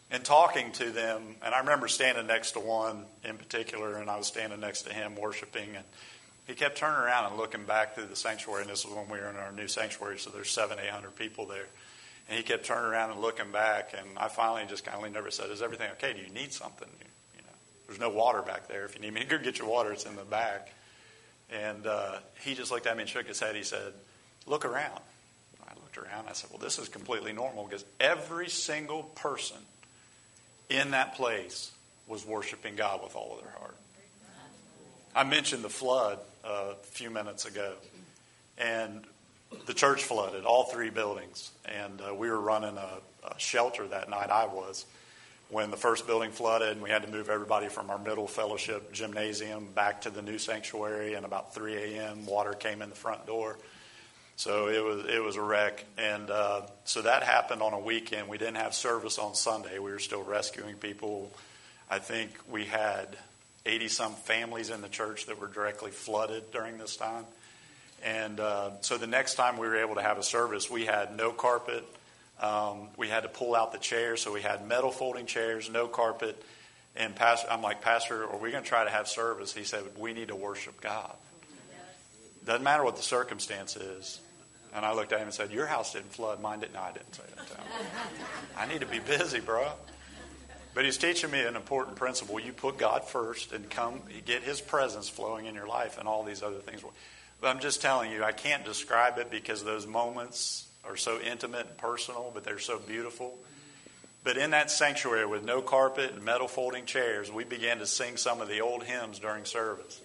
[0.10, 4.17] And talking to them, and I remember standing next to one in particular, and I
[4.17, 5.86] was standing next to him worshiping, and
[6.50, 8.64] he kept turning around and looking back through the sanctuary.
[8.64, 11.16] And this was when we were in our new sanctuary, so there's seven, eight hundred
[11.16, 11.68] people there.
[12.28, 15.16] And he kept turning around and looking back, and I finally just kind of leaned
[15.16, 16.14] over and said, "Is everything okay?
[16.14, 16.90] Do you need something?"
[17.36, 17.54] You know,
[17.88, 18.84] There's no water back there.
[18.86, 20.74] If you need me go get your water, it's in the back.
[21.52, 23.56] And uh, he just looked at me and shook his head.
[23.56, 23.94] He said,
[24.46, 25.00] Look around.
[25.68, 26.28] I looked around.
[26.30, 29.58] I said, Well, this is completely normal because every single person
[30.70, 31.72] in that place
[32.08, 33.76] was worshiping God with all of their heart.
[35.16, 37.73] I mentioned the flood a few minutes ago.
[38.58, 39.04] And
[39.65, 41.52] the church flooded, all three buildings.
[41.65, 44.86] And uh, we were running a, a shelter that night, I was
[45.49, 48.93] when the first building flooded and we had to move everybody from our middle fellowship
[48.93, 53.25] gymnasium back to the new sanctuary and about 3 a.m water came in the front
[53.25, 53.58] door.
[54.36, 55.84] So it was it was a wreck.
[55.97, 58.30] And uh, so that happened on a weekend.
[58.30, 59.80] We didn't have service on sunday.
[59.80, 61.32] We were still rescuing people.
[61.89, 63.17] I think we had
[63.69, 67.25] 80 some families in the church that were directly flooded during this time
[68.03, 71.15] and uh, so the next time we were able to have a service we had
[71.15, 71.86] no carpet
[72.41, 75.88] um, we had to pull out the chairs, so we had metal folding chairs, no
[75.88, 76.41] carpet.
[76.95, 79.53] And pastor, I'm like, Pastor, are we going to try to have service?
[79.53, 81.13] He said, We need to worship God.
[82.45, 84.19] Doesn't matter what the circumstance is.
[84.73, 86.41] And I looked at him and said, Your house didn't flood.
[86.41, 86.73] Mine didn't.
[86.73, 87.60] No, I didn't say that.
[88.58, 89.67] I need to be busy, bro.
[90.73, 92.39] But he's teaching me an important principle.
[92.39, 96.23] You put God first and come get his presence flowing in your life, and all
[96.23, 96.84] these other things.
[97.41, 101.67] But I'm just telling you, I can't describe it because those moments are so intimate
[101.67, 103.38] and personal, but they're so beautiful.
[104.23, 108.17] But in that sanctuary with no carpet and metal folding chairs, we began to sing
[108.17, 110.01] some of the old hymns during service.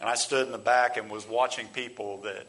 [0.00, 2.46] And I stood in the back and was watching people that,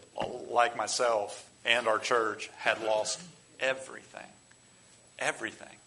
[0.52, 3.20] like myself and our church, had lost
[3.60, 4.28] everything.
[5.18, 5.79] Everything.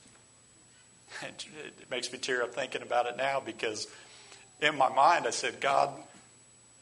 [1.22, 3.86] It makes me tear up thinking about it now because
[4.60, 5.90] in my mind I said, God,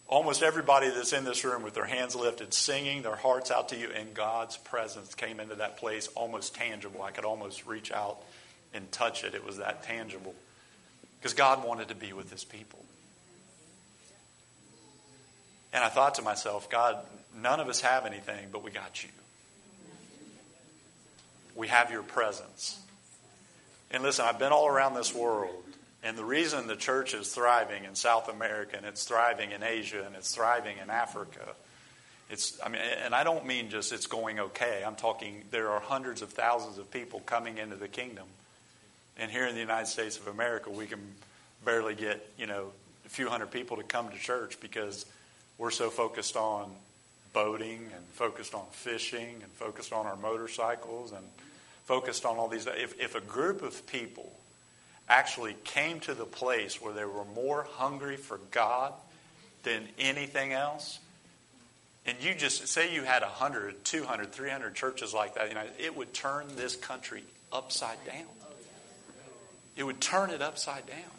[0.06, 3.76] almost everybody that's in this room with their hands lifted, singing their hearts out to
[3.76, 7.02] you, in God's presence came into that place almost tangible.
[7.02, 8.18] I could almost reach out
[8.74, 9.34] and touch it.
[9.34, 10.34] It was that tangible.
[11.18, 12.78] Because God wanted to be with his people.
[15.72, 16.98] And I thought to myself, God,
[17.36, 19.10] none of us have anything, but we got you.
[21.54, 22.80] We have your presence.
[23.90, 25.54] And listen, I've been all around this world.
[26.02, 30.02] And the reason the church is thriving in South America and it's thriving in Asia
[30.06, 31.46] and it's thriving in Africa,
[32.30, 34.82] it's, I mean, and I don't mean just it's going okay.
[34.86, 38.26] I'm talking there are hundreds of thousands of people coming into the kingdom.
[39.18, 41.00] And here in the United States of America, we can
[41.64, 42.72] barely get, you know,
[43.04, 45.04] a few hundred people to come to church because
[45.58, 46.70] we're so focused on
[47.32, 51.24] boating and focused on fishing and focused on our motorcycles and
[51.90, 52.68] focused on all these.
[52.68, 54.32] If, if a group of people
[55.08, 58.92] actually came to the place where they were more hungry for God
[59.64, 61.00] than anything else,
[62.06, 65.96] and you just say you had 100, 200, 300 churches like that, you know, it
[65.96, 68.22] would turn this country upside down.
[69.74, 71.10] It would turn it upside down.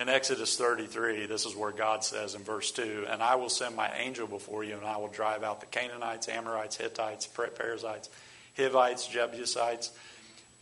[0.00, 3.76] In Exodus 33, this is where God says in verse 2 And I will send
[3.76, 8.08] my angel before you, and I will drive out the Canaanites, Amorites, Hittites, Perizzites,
[8.56, 9.90] Hivites, Jebusites.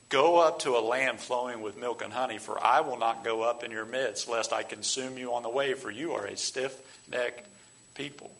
[0.08, 3.42] Go up to a land flowing with milk and honey, for I will not go
[3.42, 6.36] up in your midst, lest I consume you on the way, for you are a
[6.36, 6.76] stiff
[7.08, 7.46] necked
[7.94, 8.32] people.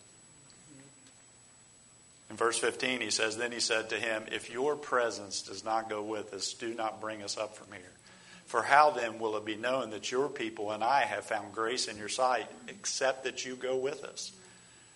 [2.29, 5.89] In verse 15, he says, Then he said to him, If your presence does not
[5.89, 7.93] go with us, do not bring us up from here.
[8.49, 11.87] For how then will it be known that your people and I have found grace
[11.87, 14.33] in your sight, except that you go with us?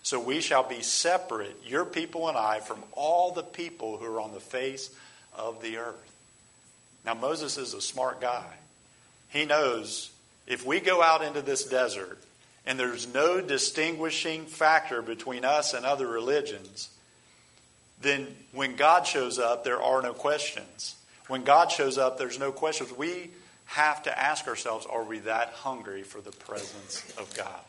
[0.02, 4.20] So we shall be separate, your people and I, from all the people who are
[4.22, 4.90] on the face
[5.36, 6.16] of the earth.
[7.04, 8.46] Now, Moses is a smart guy.
[9.28, 10.10] He knows
[10.46, 12.18] if we go out into this desert
[12.64, 16.88] and there's no distinguishing factor between us and other religions,
[18.00, 20.96] then when God shows up, there are no questions.
[21.28, 22.90] When God shows up, there's no questions.
[22.96, 23.30] We
[23.72, 27.60] have to ask ourselves are we that hungry for the presence of God?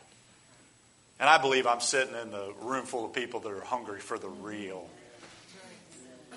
[1.18, 4.18] And I believe I'm sitting in the room full of people that are hungry for
[4.18, 4.86] the real.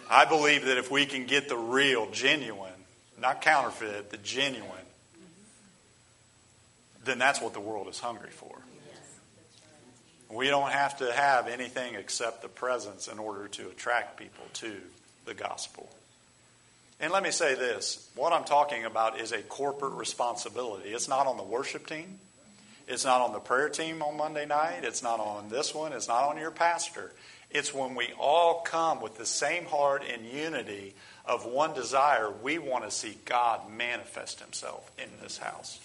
[0.10, 2.72] I believe that if we can get the real, genuine,
[3.20, 4.72] not counterfeit, the genuine,
[7.04, 8.58] then that's what the world is hungry for.
[10.30, 14.76] We don't have to have anything except the presence in order to attract people to
[15.26, 15.90] the gospel.
[17.00, 20.90] And let me say this what I'm talking about is a corporate responsibility.
[20.90, 22.20] It's not on the worship team,
[22.88, 26.08] it's not on the prayer team on Monday night, it's not on this one, it's
[26.08, 27.12] not on your pastor.
[27.50, 32.58] It's when we all come with the same heart and unity of one desire, we
[32.58, 35.80] want to see God manifest himself in this house.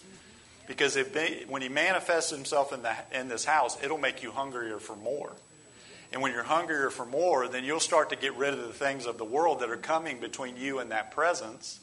[0.66, 1.14] Because if,
[1.48, 5.33] when he manifests himself in, the, in this house, it'll make you hungrier for more.
[6.12, 9.07] And when you're hungrier for more, then you'll start to get rid of the things
[9.07, 11.81] of the world that are coming between you and that presence.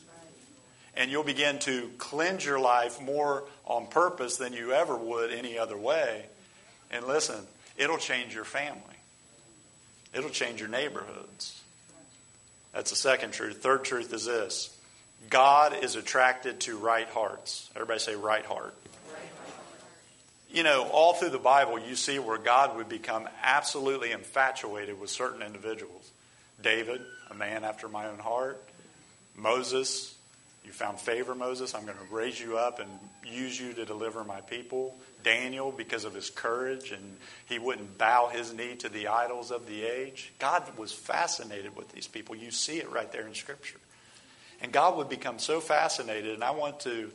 [0.96, 5.58] And you'll begin to cleanse your life more on purpose than you ever would any
[5.58, 6.26] other way.
[6.92, 7.40] And listen,
[7.78, 8.82] it'll change your family,
[10.14, 11.62] it'll change your neighborhoods.
[12.74, 13.64] That's the second truth.
[13.64, 14.76] Third truth is this
[15.30, 17.70] God is attracted to right hearts.
[17.76, 18.76] Everybody say right heart
[20.52, 25.10] you know, all through the Bible, you see where God would become absolutely infatuated with
[25.10, 26.12] certain individuals.
[26.62, 28.62] David, a man after my own heart.
[29.36, 30.16] Moses,
[30.66, 31.74] you found favor, Moses.
[31.74, 32.90] I'm going to raise you up and
[33.26, 34.98] use you to deliver my people.
[35.24, 39.68] Daniel, because of his courage and he wouldn't bow his knee to the idols of
[39.68, 40.32] the age.
[40.40, 42.36] God was fascinated with these people.
[42.36, 43.80] You see it right there in Scripture.
[44.62, 47.12] And God would become so fascinated, and I want to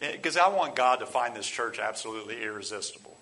[0.00, 3.16] Eh, because I want God to find this church absolutely irresistible.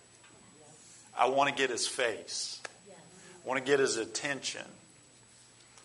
[1.17, 2.61] I want to get his face.
[2.89, 4.65] I want to get his attention.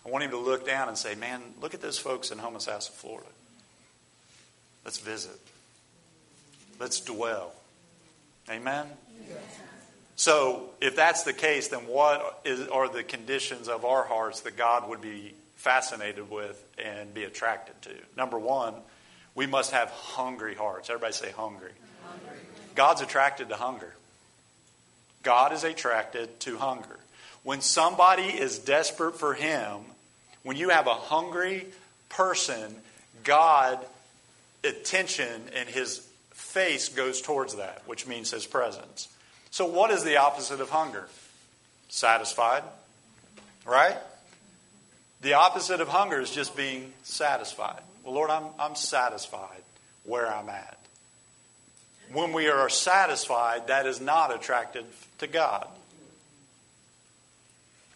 [0.06, 2.90] I want him to look down and say, Man, look at those folks in Homosassa,
[2.90, 3.30] Florida.
[4.84, 5.40] Let's visit.
[6.80, 7.54] Let's dwell.
[8.50, 8.88] Amen?
[10.16, 14.58] So, if that's the case, then what is, are the conditions of our hearts that
[14.58, 17.96] God would be fascinated with and be attracted to?
[18.18, 18.74] Number one,
[19.36, 20.90] we must have hungry hearts.
[20.90, 21.72] Everybody say hungry.
[22.04, 22.40] hungry.
[22.76, 23.94] God's attracted to hunger.
[25.24, 27.00] God is attracted to hunger.
[27.44, 29.80] When somebody is desperate for Him,
[30.44, 31.68] when you have a hungry
[32.10, 32.76] person,
[33.24, 33.80] God
[34.64, 39.08] attention and His face goes towards that, which means His presence.
[39.50, 41.08] So, what is the opposite of hunger?
[41.90, 42.64] Satisfied,
[43.66, 43.98] right?
[45.22, 47.82] The opposite of hunger is just being satisfied.
[48.04, 49.62] Well, Lord, I'm, I'm satisfied
[50.04, 50.78] where I'm at.
[52.12, 54.86] When we are satisfied, that is not attractive
[55.20, 55.68] to God.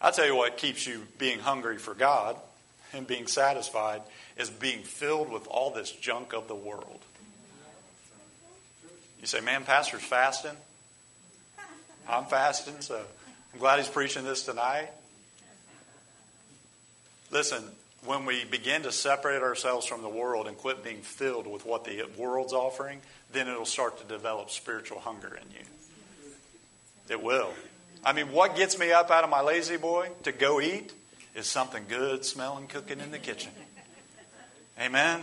[0.00, 2.36] i tell you what keeps you being hungry for God
[2.94, 4.02] and being satisfied
[4.38, 7.00] is being filled with all this junk of the world.
[9.20, 10.56] You say, man, Pastor's fasting.
[12.08, 13.02] I'm fasting, so
[13.52, 14.88] I'm glad he's preaching this tonight.
[17.30, 17.64] Listen,
[18.06, 21.84] when we begin to separate ourselves from the world and quit being filled with what
[21.84, 23.00] the world's offering,
[23.32, 25.64] then it'll start to develop spiritual hunger in you.
[27.08, 27.50] It will.
[28.04, 30.92] I mean, what gets me up out of my lazy boy to go eat
[31.34, 33.52] is something good smelling cooking in the kitchen.
[34.80, 35.20] Amen.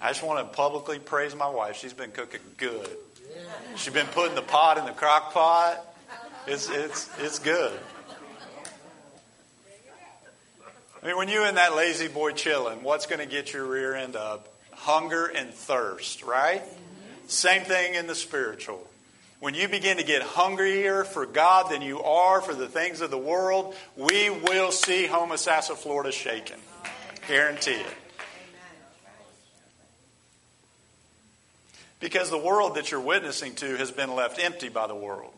[0.00, 1.76] I just want to publicly praise my wife.
[1.76, 2.88] She's been cooking good.
[3.76, 5.84] She's been putting the pot in the crock pot.
[6.46, 7.78] It's, it's, it's good.
[11.00, 13.94] I mean, when you're in that lazy boy chilling, what's going to get your rear
[13.94, 14.48] end up?
[14.72, 16.62] Hunger and thirst, right?
[17.28, 18.84] Same thing in the spiritual.
[19.40, 23.10] when you begin to get hungrier for God than you are for the things of
[23.10, 26.58] the world, we will see Homosassa, Florida shaken.
[27.28, 27.94] Guarantee it.
[32.00, 35.32] Because the world that you're witnessing to has been left empty by the world.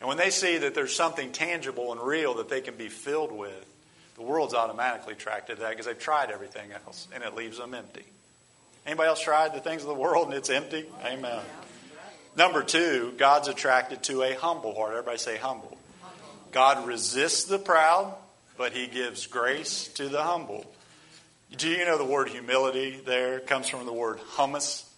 [0.00, 3.32] And when they see that there's something tangible and real that they can be filled
[3.32, 3.66] with,
[4.16, 7.74] the world's automatically attracted to that because they've tried everything else and it leaves them
[7.74, 8.04] empty.
[8.86, 10.86] Anybody else tried the things of the world and it's empty?
[11.04, 11.40] Amen.
[12.36, 14.92] Number two, God's attracted to a humble heart.
[14.92, 15.76] Everybody say humble.
[16.52, 18.14] God resists the proud,
[18.56, 20.64] but he gives grace to the humble.
[21.56, 24.88] Do you know the word humility there comes from the word humus?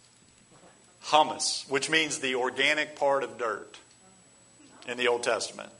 [1.10, 3.76] Humus, which means the organic part of dirt
[4.88, 5.70] in the Old Testament.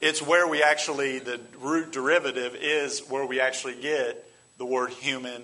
[0.00, 4.24] It's where we actually, the root derivative is where we actually get
[4.58, 5.42] the word human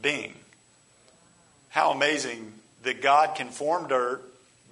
[0.00, 0.34] being.
[1.68, 2.52] How amazing
[2.84, 4.22] that God can form dirt,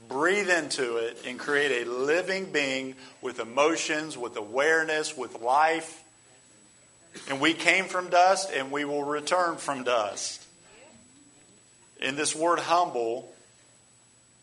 [0.08, 6.02] breathe into it, and create a living being with emotions, with awareness, with life
[7.28, 10.44] and we came from dust and we will return from dust.
[12.00, 13.32] In this word humble,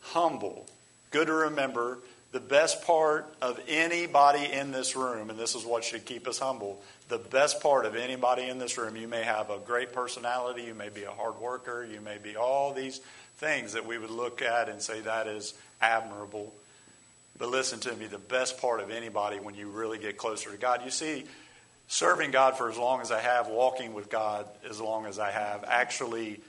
[0.01, 0.67] humble,
[1.11, 1.99] good to remember,
[2.31, 6.39] the best part of anybody in this room, and this is what should keep us
[6.39, 10.63] humble, the best part of anybody in this room, you may have a great personality,
[10.63, 12.99] you may be a hard worker, you may be all these
[13.37, 16.53] things that we would look at and say that is admirable.
[17.37, 20.57] But listen to me, the best part of anybody when you really get closer to
[20.57, 21.25] God, you see,
[21.87, 25.31] serving God for as long as I have, walking with God as long as I
[25.31, 26.41] have, actually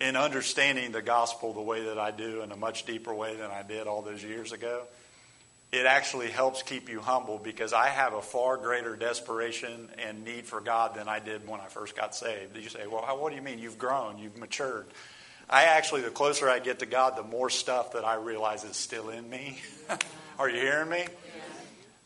[0.00, 3.50] in understanding the gospel the way that I do in a much deeper way than
[3.50, 4.82] I did all those years ago,
[5.74, 10.46] it actually helps keep you humble because I have a far greater desperation and need
[10.46, 12.56] for God than I did when I first got saved.
[12.56, 13.58] You say, well, what do you mean?
[13.58, 14.86] You've grown, you've matured.
[15.50, 18.76] I actually, the closer I get to God, the more stuff that I realize is
[18.76, 19.58] still in me.
[20.38, 21.04] Are you hearing me?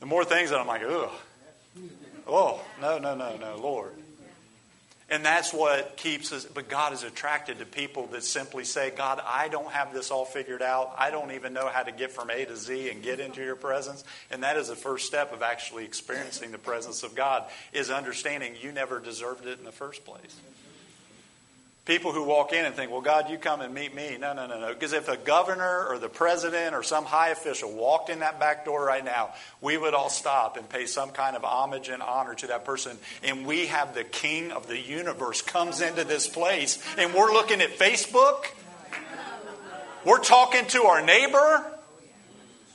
[0.01, 1.11] The more things that I'm like, ugh,
[2.27, 3.95] Oh, no, no, no, no, Lord.
[5.11, 6.45] And that's what keeps us.
[6.45, 10.27] But God is attracted to people that simply say, God, I don't have this all
[10.27, 10.95] figured out.
[10.99, 13.57] I don't even know how to get from A to Z and get into your
[13.57, 14.05] presence.
[14.31, 18.55] And that is the first step of actually experiencing the presence of God, is understanding
[18.61, 20.37] you never deserved it in the first place.
[21.89, 24.19] People who walk in and think, well, God, you come and meet me.
[24.21, 24.75] No, no, no, no.
[24.75, 28.67] Because if a governor or the president or some high official walked in that back
[28.67, 29.31] door right now,
[29.63, 32.99] we would all stop and pay some kind of homage and honor to that person.
[33.25, 37.63] And we have the king of the universe comes into this place, and we're looking
[37.63, 38.45] at Facebook.
[40.05, 41.65] We're talking to our neighbor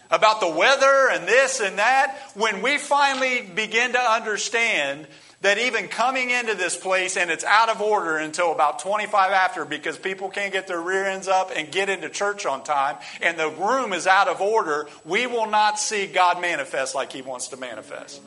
[0.10, 2.32] about the weather and this and that.
[2.34, 5.06] When we finally begin to understand
[5.44, 9.66] that even coming into this place and it's out of order until about 25 after
[9.66, 13.38] because people can't get their rear ends up and get into church on time and
[13.38, 17.50] the room is out of order, we will not see God manifest like He wants
[17.50, 18.22] to manifest.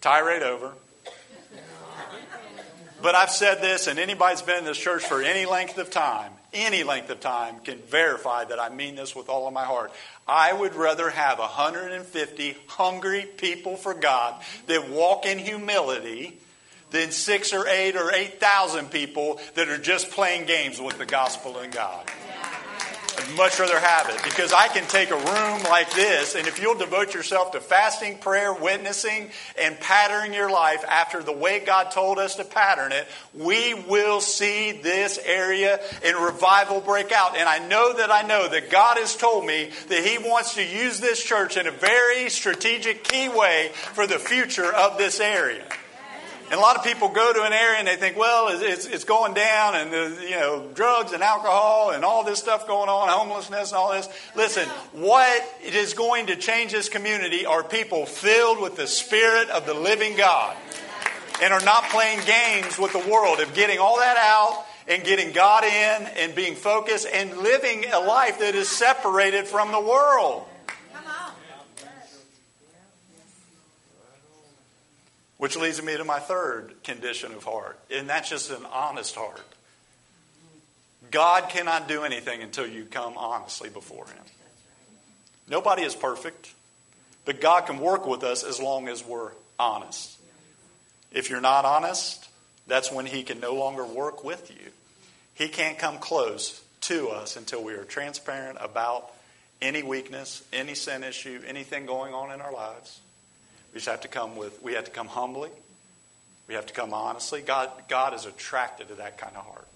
[0.00, 0.72] Tirade over.
[3.02, 6.32] But I've said this, and anybody's been in this church for any length of time,
[6.54, 9.92] any length of time, can verify that I mean this with all of my heart.
[10.26, 16.38] I would rather have 150 hungry people for God that walk in humility
[16.90, 21.58] than six or eight or 8,000 people that are just playing games with the gospel
[21.58, 22.08] and God.
[23.36, 26.76] Much rather have it because I can take a room like this, and if you'll
[26.76, 32.18] devote yourself to fasting, prayer, witnessing, and patterning your life after the way God told
[32.18, 37.36] us to pattern it, we will see this area in revival break out.
[37.36, 40.64] And I know that I know that God has told me that He wants to
[40.64, 45.64] use this church in a very strategic, key way for the future of this area.
[46.50, 49.04] And a lot of people go to an area and they think, well, it's, it's
[49.04, 53.08] going down and, uh, you know, drugs and alcohol and all this stuff going on,
[53.08, 54.08] homelessness and all this.
[54.36, 59.64] Listen, what is going to change this community are people filled with the Spirit of
[59.64, 60.54] the living God
[61.42, 65.32] and are not playing games with the world of getting all that out and getting
[65.32, 70.46] God in and being focused and living a life that is separated from the world.
[75.44, 79.44] Which leads me to my third condition of heart, and that's just an honest heart.
[81.10, 84.24] God cannot do anything until you come honestly before Him.
[85.46, 86.54] Nobody is perfect,
[87.26, 90.16] but God can work with us as long as we're honest.
[91.12, 92.26] If you're not honest,
[92.66, 94.70] that's when He can no longer work with you.
[95.34, 99.12] He can't come close to us until we are transparent about
[99.60, 103.00] any weakness, any sin issue, anything going on in our lives.
[103.74, 105.50] We just have to come with, we have to come humbly.
[106.46, 107.42] We have to come honestly.
[107.42, 109.66] God, God is attracted to that kind of heart.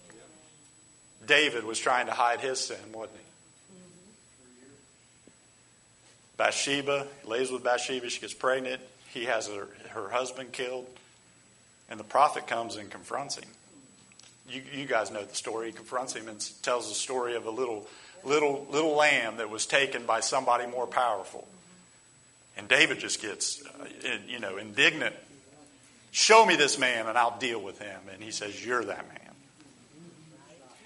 [1.26, 3.24] David was trying to hide his sin, wasn't he?
[6.36, 8.08] Bathsheba lays with Bathsheba.
[8.08, 8.80] She gets pregnant.
[9.08, 10.86] He has her, her husband killed.
[11.90, 13.48] And the prophet comes and confronts him.
[14.48, 15.66] You, you guys know the story.
[15.66, 17.88] He confronts him and tells the story of a little,
[18.22, 21.48] little, little lamb that was taken by somebody more powerful.
[22.58, 23.86] And David just gets, uh,
[24.26, 25.14] you know, indignant.
[26.10, 28.00] Show me this man and I'll deal with him.
[28.12, 29.34] And he says, You're that man.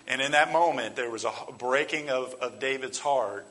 [0.07, 3.47] And in that moment, there was a breaking of, of David's heart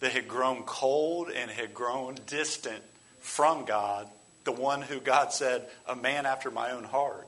[0.00, 2.82] that had grown cold and had grown distant
[3.20, 4.06] from God,
[4.44, 7.26] the one who God said, A man after my own heart.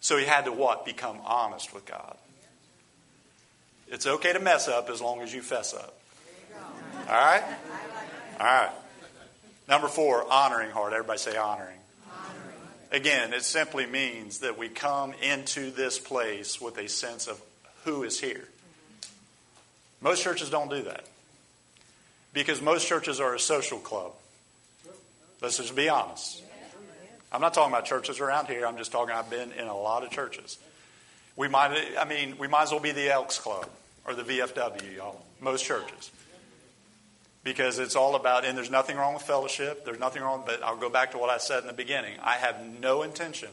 [0.00, 0.84] So he had to what?
[0.84, 2.16] Become honest with God.
[3.86, 5.94] It's okay to mess up as long as you fess up.
[7.08, 7.44] All right?
[8.40, 8.70] All right.
[9.68, 10.94] Number four, honoring heart.
[10.94, 11.76] Everybody say honoring.
[12.10, 12.56] honoring.
[12.90, 17.38] Again, it simply means that we come into this place with a sense of
[17.84, 18.48] who is here.
[20.00, 21.04] Most churches don't do that
[22.32, 24.12] because most churches are a social club.
[25.42, 26.42] Let's just be honest.
[27.30, 28.66] I'm not talking about churches around here.
[28.66, 29.14] I'm just talking.
[29.14, 30.56] I've been in a lot of churches.
[31.36, 31.76] We might.
[31.98, 33.68] I mean, we might as well be the Elks Club
[34.06, 35.22] or the VFW, y'all.
[35.42, 36.10] Most churches
[37.42, 39.84] because it's all about, and there's nothing wrong with fellowship.
[39.84, 42.14] There's nothing wrong, but I'll go back to what I said in the beginning.
[42.22, 43.48] I have no intention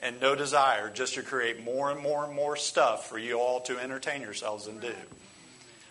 [0.00, 3.60] and no desire just to create more and more and more stuff for you all
[3.62, 4.94] to entertain yourselves and do.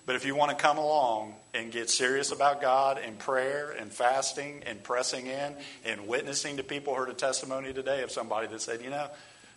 [0.06, 3.91] But if you want to come along and get serious about God and prayer and
[3.91, 8.62] fasting and pressing in and witnessing to people, heard a testimony today of somebody that
[8.62, 9.08] said, you know,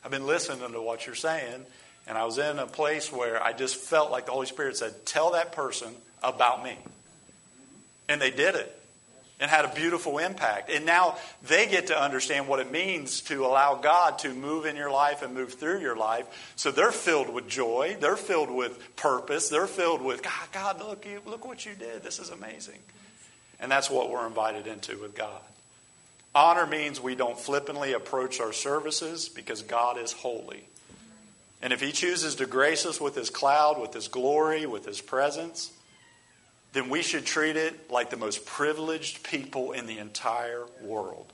[0.04, 1.64] I've been listening to what you're saying,
[2.08, 5.06] and I was in a place where I just felt like the Holy Spirit said,
[5.06, 6.76] tell that person about me.
[8.10, 8.76] And they did it
[9.38, 10.68] and had a beautiful impact.
[10.68, 14.74] And now they get to understand what it means to allow God to move in
[14.74, 16.52] your life and move through your life.
[16.56, 17.96] So they're filled with joy.
[17.98, 19.48] They're filled with purpose.
[19.48, 22.02] They're filled with, God, God look, you, look what you did.
[22.02, 22.80] This is amazing.
[23.60, 25.40] And that's what we're invited into with God.
[26.34, 30.64] Honor means we don't flippantly approach our services because God is holy.
[31.62, 35.00] And if He chooses to grace us with His cloud, with His glory, with His
[35.00, 35.70] presence,
[36.72, 41.32] then we should treat it like the most privileged people in the entire world.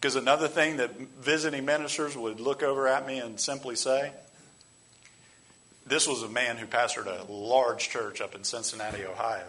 [0.00, 4.12] Because another thing that visiting ministers would look over at me and simply say,
[5.86, 9.46] this was a man who pastored a large church up in Cincinnati, Ohio,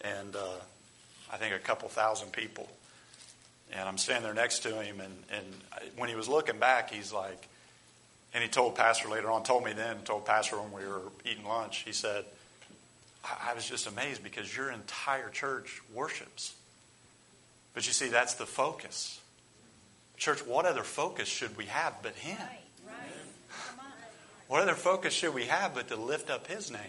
[0.00, 0.40] and uh,
[1.32, 2.68] I think a couple thousand people.
[3.72, 5.44] And I'm standing there next to him, and, and
[5.96, 7.48] when he was looking back, he's like,
[8.32, 11.44] and he told Pastor later on, told me then, told Pastor when we were eating
[11.44, 12.24] lunch, he said,
[13.46, 16.54] I was just amazed because your entire church worships.
[17.74, 19.20] But you see, that's the focus.
[20.16, 22.38] Church, what other focus should we have but Him?
[24.48, 26.80] What other focus should we have but to lift up His name?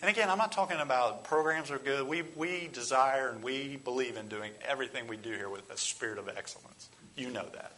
[0.00, 2.08] And again, I'm not talking about programs are good.
[2.08, 6.18] We, we desire and we believe in doing everything we do here with a spirit
[6.18, 6.88] of excellence.
[7.16, 7.72] You know that.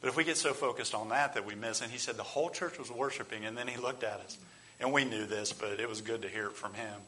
[0.00, 2.22] But if we get so focused on that that we miss, and he said the
[2.22, 4.36] whole church was worshiping, and then he looked at us.
[4.80, 7.00] And we knew this, but it was good to hear it from him.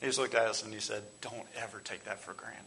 [0.00, 2.64] He just looked at us and he said, Don't ever take that for granted.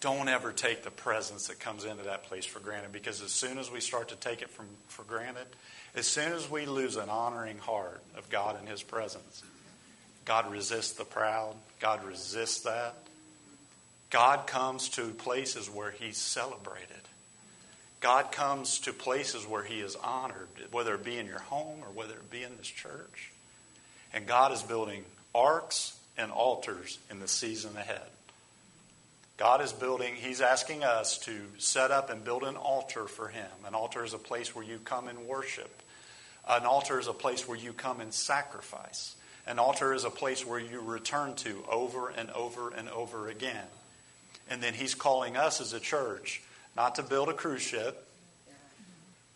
[0.00, 3.58] Don't ever take the presence that comes into that place for granted because as soon
[3.58, 5.46] as we start to take it from, for granted,
[5.94, 9.42] as soon as we lose an honoring heart of God and His presence,
[10.24, 11.54] God resists the proud.
[11.80, 12.94] God resists that.
[14.10, 16.90] God comes to places where He's celebrated.
[18.00, 21.90] God comes to places where He is honored, whether it be in your home or
[21.92, 23.32] whether it be in this church.
[24.12, 28.08] And God is building arks and altars in the season ahead.
[29.36, 33.50] God is building, He's asking us to set up and build an altar for Him.
[33.66, 35.82] An altar is a place where you come and worship,
[36.48, 39.16] an altar is a place where you come and sacrifice.
[39.48, 43.66] An altar is a place where you return to over and over and over again.
[44.48, 46.42] And then He's calling us as a church
[46.76, 48.06] not to build a cruise ship,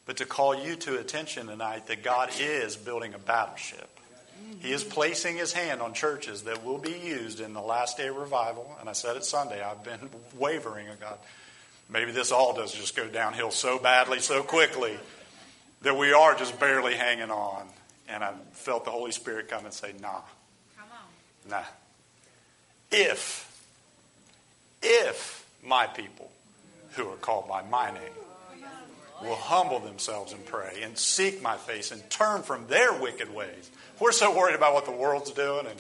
[0.07, 3.89] but to call you to attention tonight that God is building a battleship.
[4.61, 8.09] He is placing his hand on churches that will be used in the last day
[8.09, 8.77] revival.
[8.81, 10.87] And I said it Sunday, I've been wavering.
[11.01, 11.19] God,
[11.89, 14.99] maybe this all does just go downhill so badly, so quickly,
[15.83, 17.67] that we are just barely hanging on.
[18.09, 20.21] And I felt the Holy Spirit come and say, nah.
[21.49, 21.63] Nah.
[22.91, 23.47] If,
[24.83, 26.31] if my people
[26.93, 28.03] who are called by my name
[29.23, 33.71] will humble themselves and pray and seek my face and turn from their wicked ways.
[33.99, 35.79] We're so worried about what the world's doing and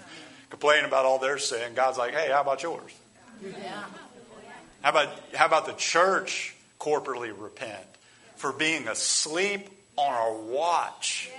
[0.51, 1.73] complaining about all their sin.
[1.75, 2.93] God's like, hey, how about yours?
[4.83, 7.85] How about, how about the church corporately repent
[8.37, 11.31] for being asleep on our watch?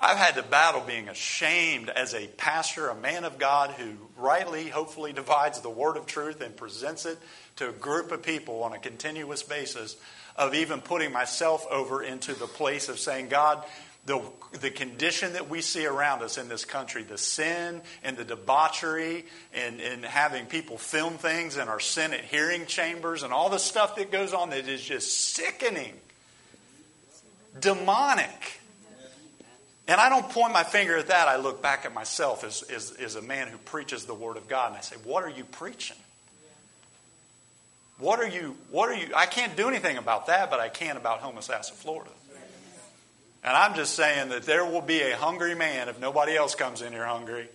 [0.00, 4.68] I've had to battle being ashamed as a pastor, a man of God who rightly,
[4.68, 7.18] hopefully, divides the word of truth and presents it
[7.58, 9.96] to a group of people on a continuous basis,
[10.36, 13.64] of even putting myself over into the place of saying, God,
[14.06, 14.22] the,
[14.60, 19.26] the condition that we see around us in this country, the sin and the debauchery
[19.52, 23.96] and, and having people film things in our Senate hearing chambers and all the stuff
[23.96, 25.92] that goes on that is just sickening,
[27.60, 28.60] demonic.
[29.88, 31.28] And I don't point my finger at that.
[31.28, 34.48] I look back at myself as, as, as a man who preaches the Word of
[34.48, 35.96] God and I say, What are you preaching?
[37.98, 40.96] What are you, what are you, I can't do anything about that, but I can
[40.96, 42.10] about Homosassa, Florida.
[43.42, 46.82] And I'm just saying that there will be a hungry man if nobody else comes
[46.82, 47.48] in here hungry,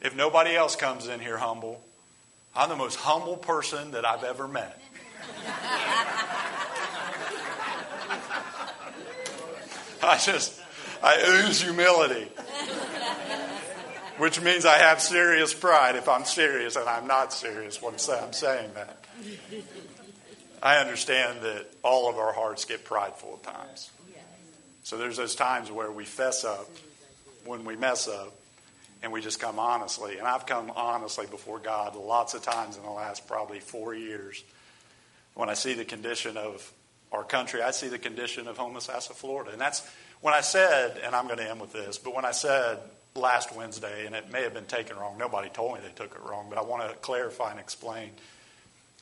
[0.00, 1.82] if nobody else comes in here humble.
[2.54, 4.80] I'm the most humble person that I've ever met.
[10.02, 10.60] I just,
[11.02, 12.28] I ooze humility.
[14.18, 18.32] Which means I have serious pride if I'm serious and I'm not serious when I'm
[18.32, 19.05] saying that.
[20.62, 23.90] I understand that all of our hearts get prideful at times.
[24.82, 26.68] So there's those times where we fess up
[27.44, 28.34] when we mess up
[29.02, 30.18] and we just come honestly.
[30.18, 34.42] And I've come honestly before God lots of times in the last probably four years.
[35.34, 36.72] When I see the condition of
[37.12, 39.50] our country, I see the condition of Homosassa, Florida.
[39.52, 39.88] And that's
[40.20, 42.78] when I said, and I'm going to end with this, but when I said
[43.14, 46.22] last Wednesday, and it may have been taken wrong, nobody told me they took it
[46.22, 48.10] wrong, but I want to clarify and explain.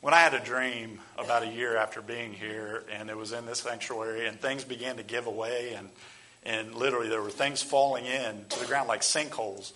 [0.04, 3.46] When I had a dream about a year after being here, and it was in
[3.46, 5.88] this sanctuary, and things began to give away, and,
[6.44, 9.72] and literally there were things falling in to the ground like sinkholes.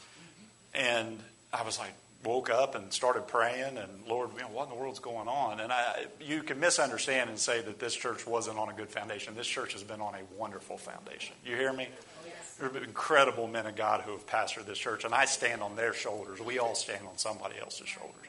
[0.74, 1.18] And
[1.50, 4.74] I was like, woke up and started praying, and Lord, you know, what in the
[4.74, 5.60] world's going on?
[5.60, 9.34] And I, you can misunderstand and say that this church wasn't on a good foundation.
[9.34, 11.34] This church has been on a wonderful foundation.
[11.42, 11.88] You hear me?
[11.90, 15.62] Oh, there are incredible men of God who have pastored this church, and I stand
[15.62, 16.38] on their shoulders.
[16.38, 18.26] We all stand on somebody else's shoulders.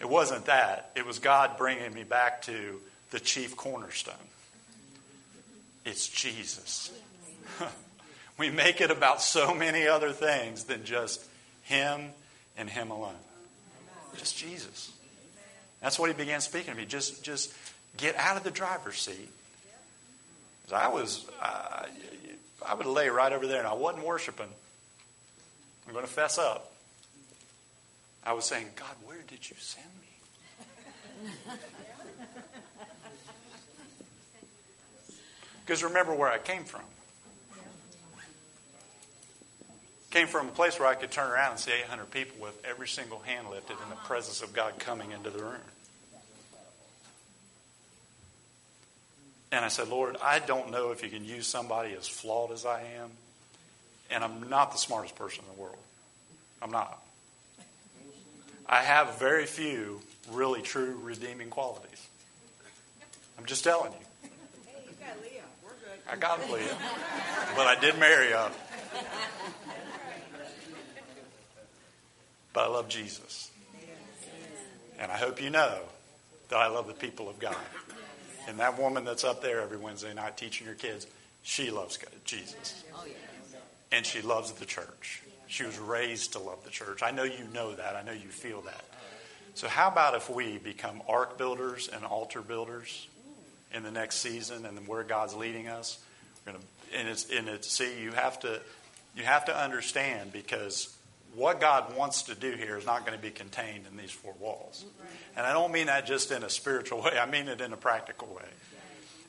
[0.00, 0.90] It wasn't that.
[0.94, 2.80] It was God bringing me back to
[3.10, 4.14] the chief cornerstone.
[5.84, 6.92] It's Jesus.
[8.38, 11.24] we make it about so many other things than just
[11.62, 12.10] Him
[12.56, 13.14] and Him alone.
[14.16, 14.92] Just Jesus.
[15.80, 16.86] That's what He began speaking to me.
[16.86, 17.52] Just, just
[17.96, 19.30] get out of the driver's seat.
[20.72, 21.86] I was, I,
[22.66, 24.48] I would lay right over there and I wasn't worshiping.
[25.86, 26.72] I'm going to fess up.
[28.26, 31.30] I was saying, God, where did you send me?
[35.64, 36.82] Because remember where I came from.
[40.10, 42.88] Came from a place where I could turn around and see 800 people with every
[42.88, 45.60] single hand lifted in the presence of God coming into the room.
[49.52, 52.66] And I said, Lord, I don't know if you can use somebody as flawed as
[52.66, 53.10] I am.
[54.10, 55.78] And I'm not the smartest person in the world.
[56.60, 57.05] I'm not.
[58.68, 60.00] I have very few
[60.32, 62.08] really true redeeming qualities.
[63.38, 64.30] I'm just telling you.
[64.66, 65.42] Hey, you got Leah.
[65.62, 66.00] We're good.
[66.10, 66.76] I got Leah.
[67.54, 68.54] But I did marry up.
[72.52, 73.50] But I love Jesus.
[74.98, 75.78] And I hope you know
[76.48, 77.56] that I love the people of God.
[78.48, 81.06] And that woman that's up there every Wednesday night teaching her kids,
[81.42, 82.82] she loves Jesus.
[82.94, 83.04] Oh,
[83.92, 85.22] and she loves the church.
[85.46, 87.02] She was raised to love the church.
[87.02, 87.96] I know you know that.
[87.96, 88.84] I know you feel that.
[89.54, 93.06] So, how about if we become ark builders and altar builders
[93.72, 95.98] in the next season and where God's leading us?
[96.44, 98.60] We're Gonna, and it's, and it's, see, you have to,
[99.16, 100.94] you have to understand because
[101.34, 104.34] what God wants to do here is not going to be contained in these four
[104.40, 104.84] walls.
[105.36, 107.76] And I don't mean that just in a spiritual way, I mean it in a
[107.76, 108.48] practical way.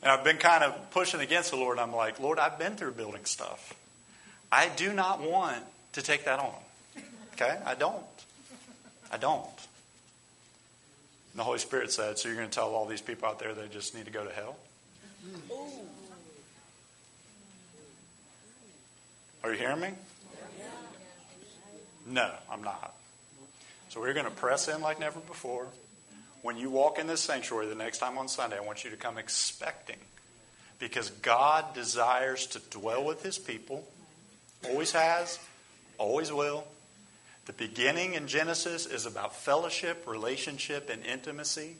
[0.01, 1.79] And I've been kind of pushing against the Lord.
[1.79, 3.73] I'm like, Lord, I've been through building stuff.
[4.51, 5.63] I do not want
[5.97, 6.53] to take that on.
[7.33, 7.57] Okay?
[7.65, 8.03] I don't.
[9.11, 9.45] I don't.
[11.31, 13.53] And the Holy Spirit said, So you're going to tell all these people out there
[13.53, 14.55] they just need to go to hell?
[19.43, 19.89] Are you hearing me?
[22.05, 22.93] No, I'm not.
[23.89, 25.67] So we're going to press in like never before.
[26.43, 28.97] When you walk in this sanctuary the next time on Sunday, I want you to
[28.97, 29.97] come expecting
[30.79, 33.87] because God desires to dwell with his people,
[34.69, 35.39] always has,
[35.97, 36.65] always will.
[37.45, 41.75] The beginning in Genesis is about fellowship, relationship, and intimacy.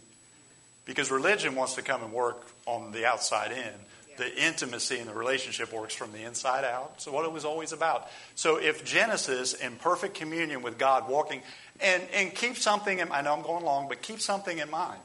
[0.86, 3.74] Because religion wants to come and work on the outside in
[4.18, 7.02] the intimacy and the relationship works from the inside out.
[7.02, 8.08] So, what it was always about.
[8.36, 11.42] So, if Genesis in perfect communion with God, walking,
[11.80, 15.00] and, and keep something, in, I know I'm going long, but keep something in mind.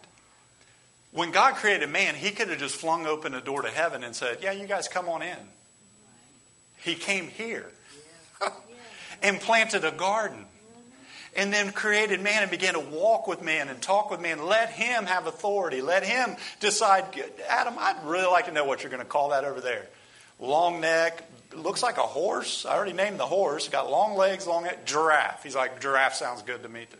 [1.12, 4.16] When God created man, he could have just flung open a door to heaven and
[4.16, 5.36] said, Yeah, you guys come on in.
[6.76, 7.70] He came here
[9.22, 10.44] and planted a garden
[11.34, 14.44] and then created man and began to walk with man and talk with man.
[14.46, 15.80] Let him have authority.
[15.80, 17.04] Let him decide.
[17.48, 19.86] Adam, I'd really like to know what you're going to call that over there.
[20.38, 21.22] Long neck,
[21.54, 22.66] looks like a horse.
[22.66, 23.68] I already named the horse.
[23.68, 24.84] Got long legs, long neck.
[24.84, 25.42] Giraffe.
[25.42, 26.98] He's like, giraffe sounds good to me too.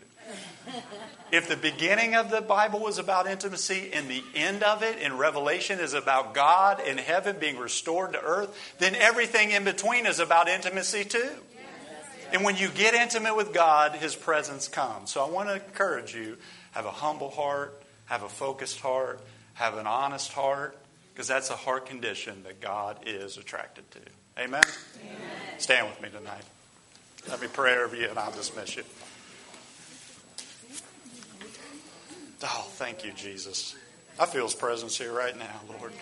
[1.33, 5.19] if the beginning of the Bible was about intimacy and the end of it in
[5.19, 10.21] Revelation is about God and heaven being restored to earth, then everything in between is
[10.21, 11.31] about intimacy too.
[12.33, 15.11] And when you get intimate with God, His presence comes.
[15.11, 16.39] So I want to encourage you
[16.73, 19.21] have a humble heart, have a focused heart,
[19.55, 20.79] have an honest heart,
[21.13, 23.99] because that's a heart condition that God is attracted to.
[24.39, 24.63] Amen?
[25.05, 25.17] Amen?
[25.59, 26.45] Stand with me tonight.
[27.29, 28.85] Let me pray over you and I'll dismiss you.
[32.45, 33.77] Oh, thank you, Jesus.
[34.19, 35.93] I feel His presence here right now, Lord.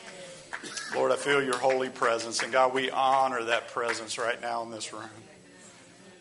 [0.94, 2.42] Lord, I feel your holy presence.
[2.42, 5.10] And God, we honor that presence right now in this room.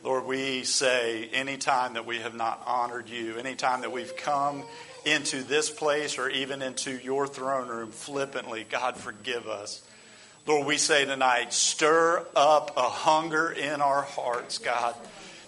[0.01, 4.63] Lord, we say anytime that we have not honored you, anytime that we've come
[5.05, 9.81] into this place or even into your throne room flippantly, God, forgive us.
[10.45, 14.95] Lord, we say tonight, stir up a hunger in our hearts, God.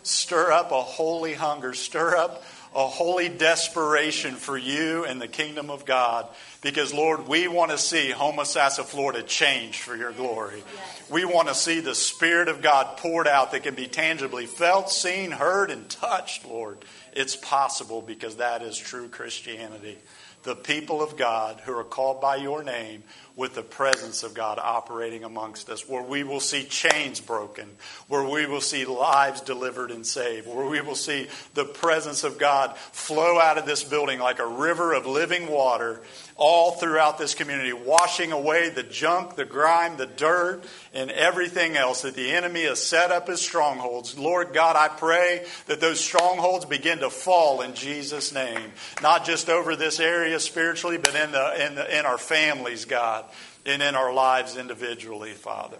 [0.03, 1.73] Stir up a holy hunger.
[1.73, 2.43] Stir up
[2.73, 6.27] a holy desperation for you and the kingdom of God.
[6.61, 10.63] Because, Lord, we want to see Homosassa, Florida change for your glory.
[11.09, 14.89] We want to see the Spirit of God poured out that can be tangibly felt,
[14.89, 16.77] seen, heard, and touched, Lord.
[17.13, 19.97] It's possible because that is true Christianity.
[20.43, 23.03] The people of God who are called by your name
[23.35, 27.69] with the presence of God operating amongst us, where we will see chains broken,
[28.07, 32.37] where we will see lives delivered and saved, where we will see the presence of
[32.37, 36.01] God flow out of this building like a river of living water
[36.41, 42.01] all throughout this community, washing away the junk, the grime, the dirt, and everything else
[42.01, 44.17] that the enemy has set up as strongholds.
[44.17, 48.71] Lord God, I pray that those strongholds begin to fall in Jesus' name,
[49.03, 53.23] not just over this area spiritually, but in, the, in, the, in our families, God,
[53.63, 55.77] and in our lives individually, Father.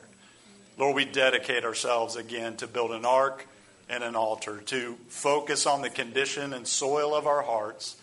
[0.78, 3.48] Lord, we dedicate ourselves again to build an ark
[3.90, 7.96] and an altar, to focus on the condition and soil of our hearts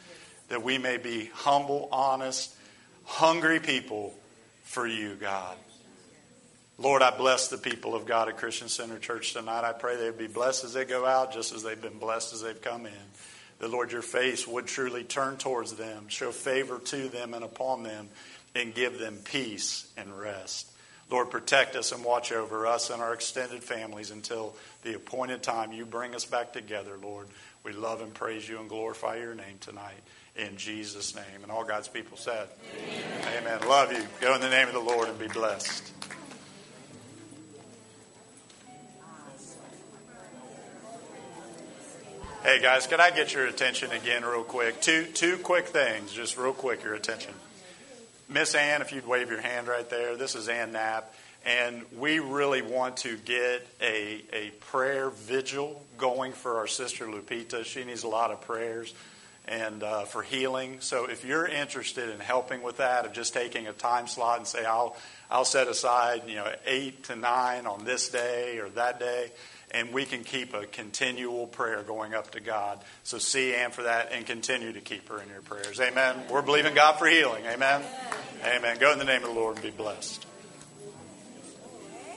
[0.49, 2.55] that we may be humble, honest,
[3.05, 4.15] hungry people
[4.65, 5.57] for you, God.
[6.79, 9.65] Lord, I bless the people of God at Christian Center Church tonight.
[9.65, 12.43] I pray they'd be blessed as they go out, just as they've been blessed as
[12.43, 12.93] they've come in.
[13.59, 17.83] That, Lord, your face would truly turn towards them, show favor to them and upon
[17.83, 18.09] them,
[18.55, 20.71] and give them peace and rest.
[21.11, 25.73] Lord, protect us and watch over us and our extended families until the appointed time
[25.73, 27.27] you bring us back together, Lord.
[27.65, 30.01] We love and praise you and glorify your name tonight
[30.39, 31.43] in Jesus' name.
[31.43, 32.49] And all God's people said,
[33.37, 33.59] Amen.
[33.59, 33.69] Amen.
[33.69, 34.03] Love you.
[34.21, 35.93] Go in the name of the Lord and be blessed.
[42.45, 44.81] Hey guys, can I get your attention again, real quick?
[44.81, 47.35] Two two quick things, just real quick, your attention.
[48.29, 50.17] Miss Ann, if you'd wave your hand right there.
[50.17, 51.13] This is Ann Knapp,
[51.45, 57.65] and we really want to get a a prayer vigil going for our sister Lupita.
[57.65, 58.95] She needs a lot of prayers
[59.49, 60.77] and uh, for healing.
[60.81, 64.47] So if you're interested in helping with that, of just taking a time slot and
[64.47, 64.97] say, I'll,
[65.31, 69.33] I'll set aside, you know, eight to nine on this day or that day,
[69.71, 72.79] and we can keep a continual prayer going up to God.
[73.05, 75.81] So see Ann for that and continue to keep her in your prayers.
[75.81, 76.17] Amen.
[76.31, 77.45] We're believing God for healing.
[77.47, 77.83] Amen.
[78.45, 78.79] Amen.
[78.79, 80.28] Go in the name of the Lord and be blessed.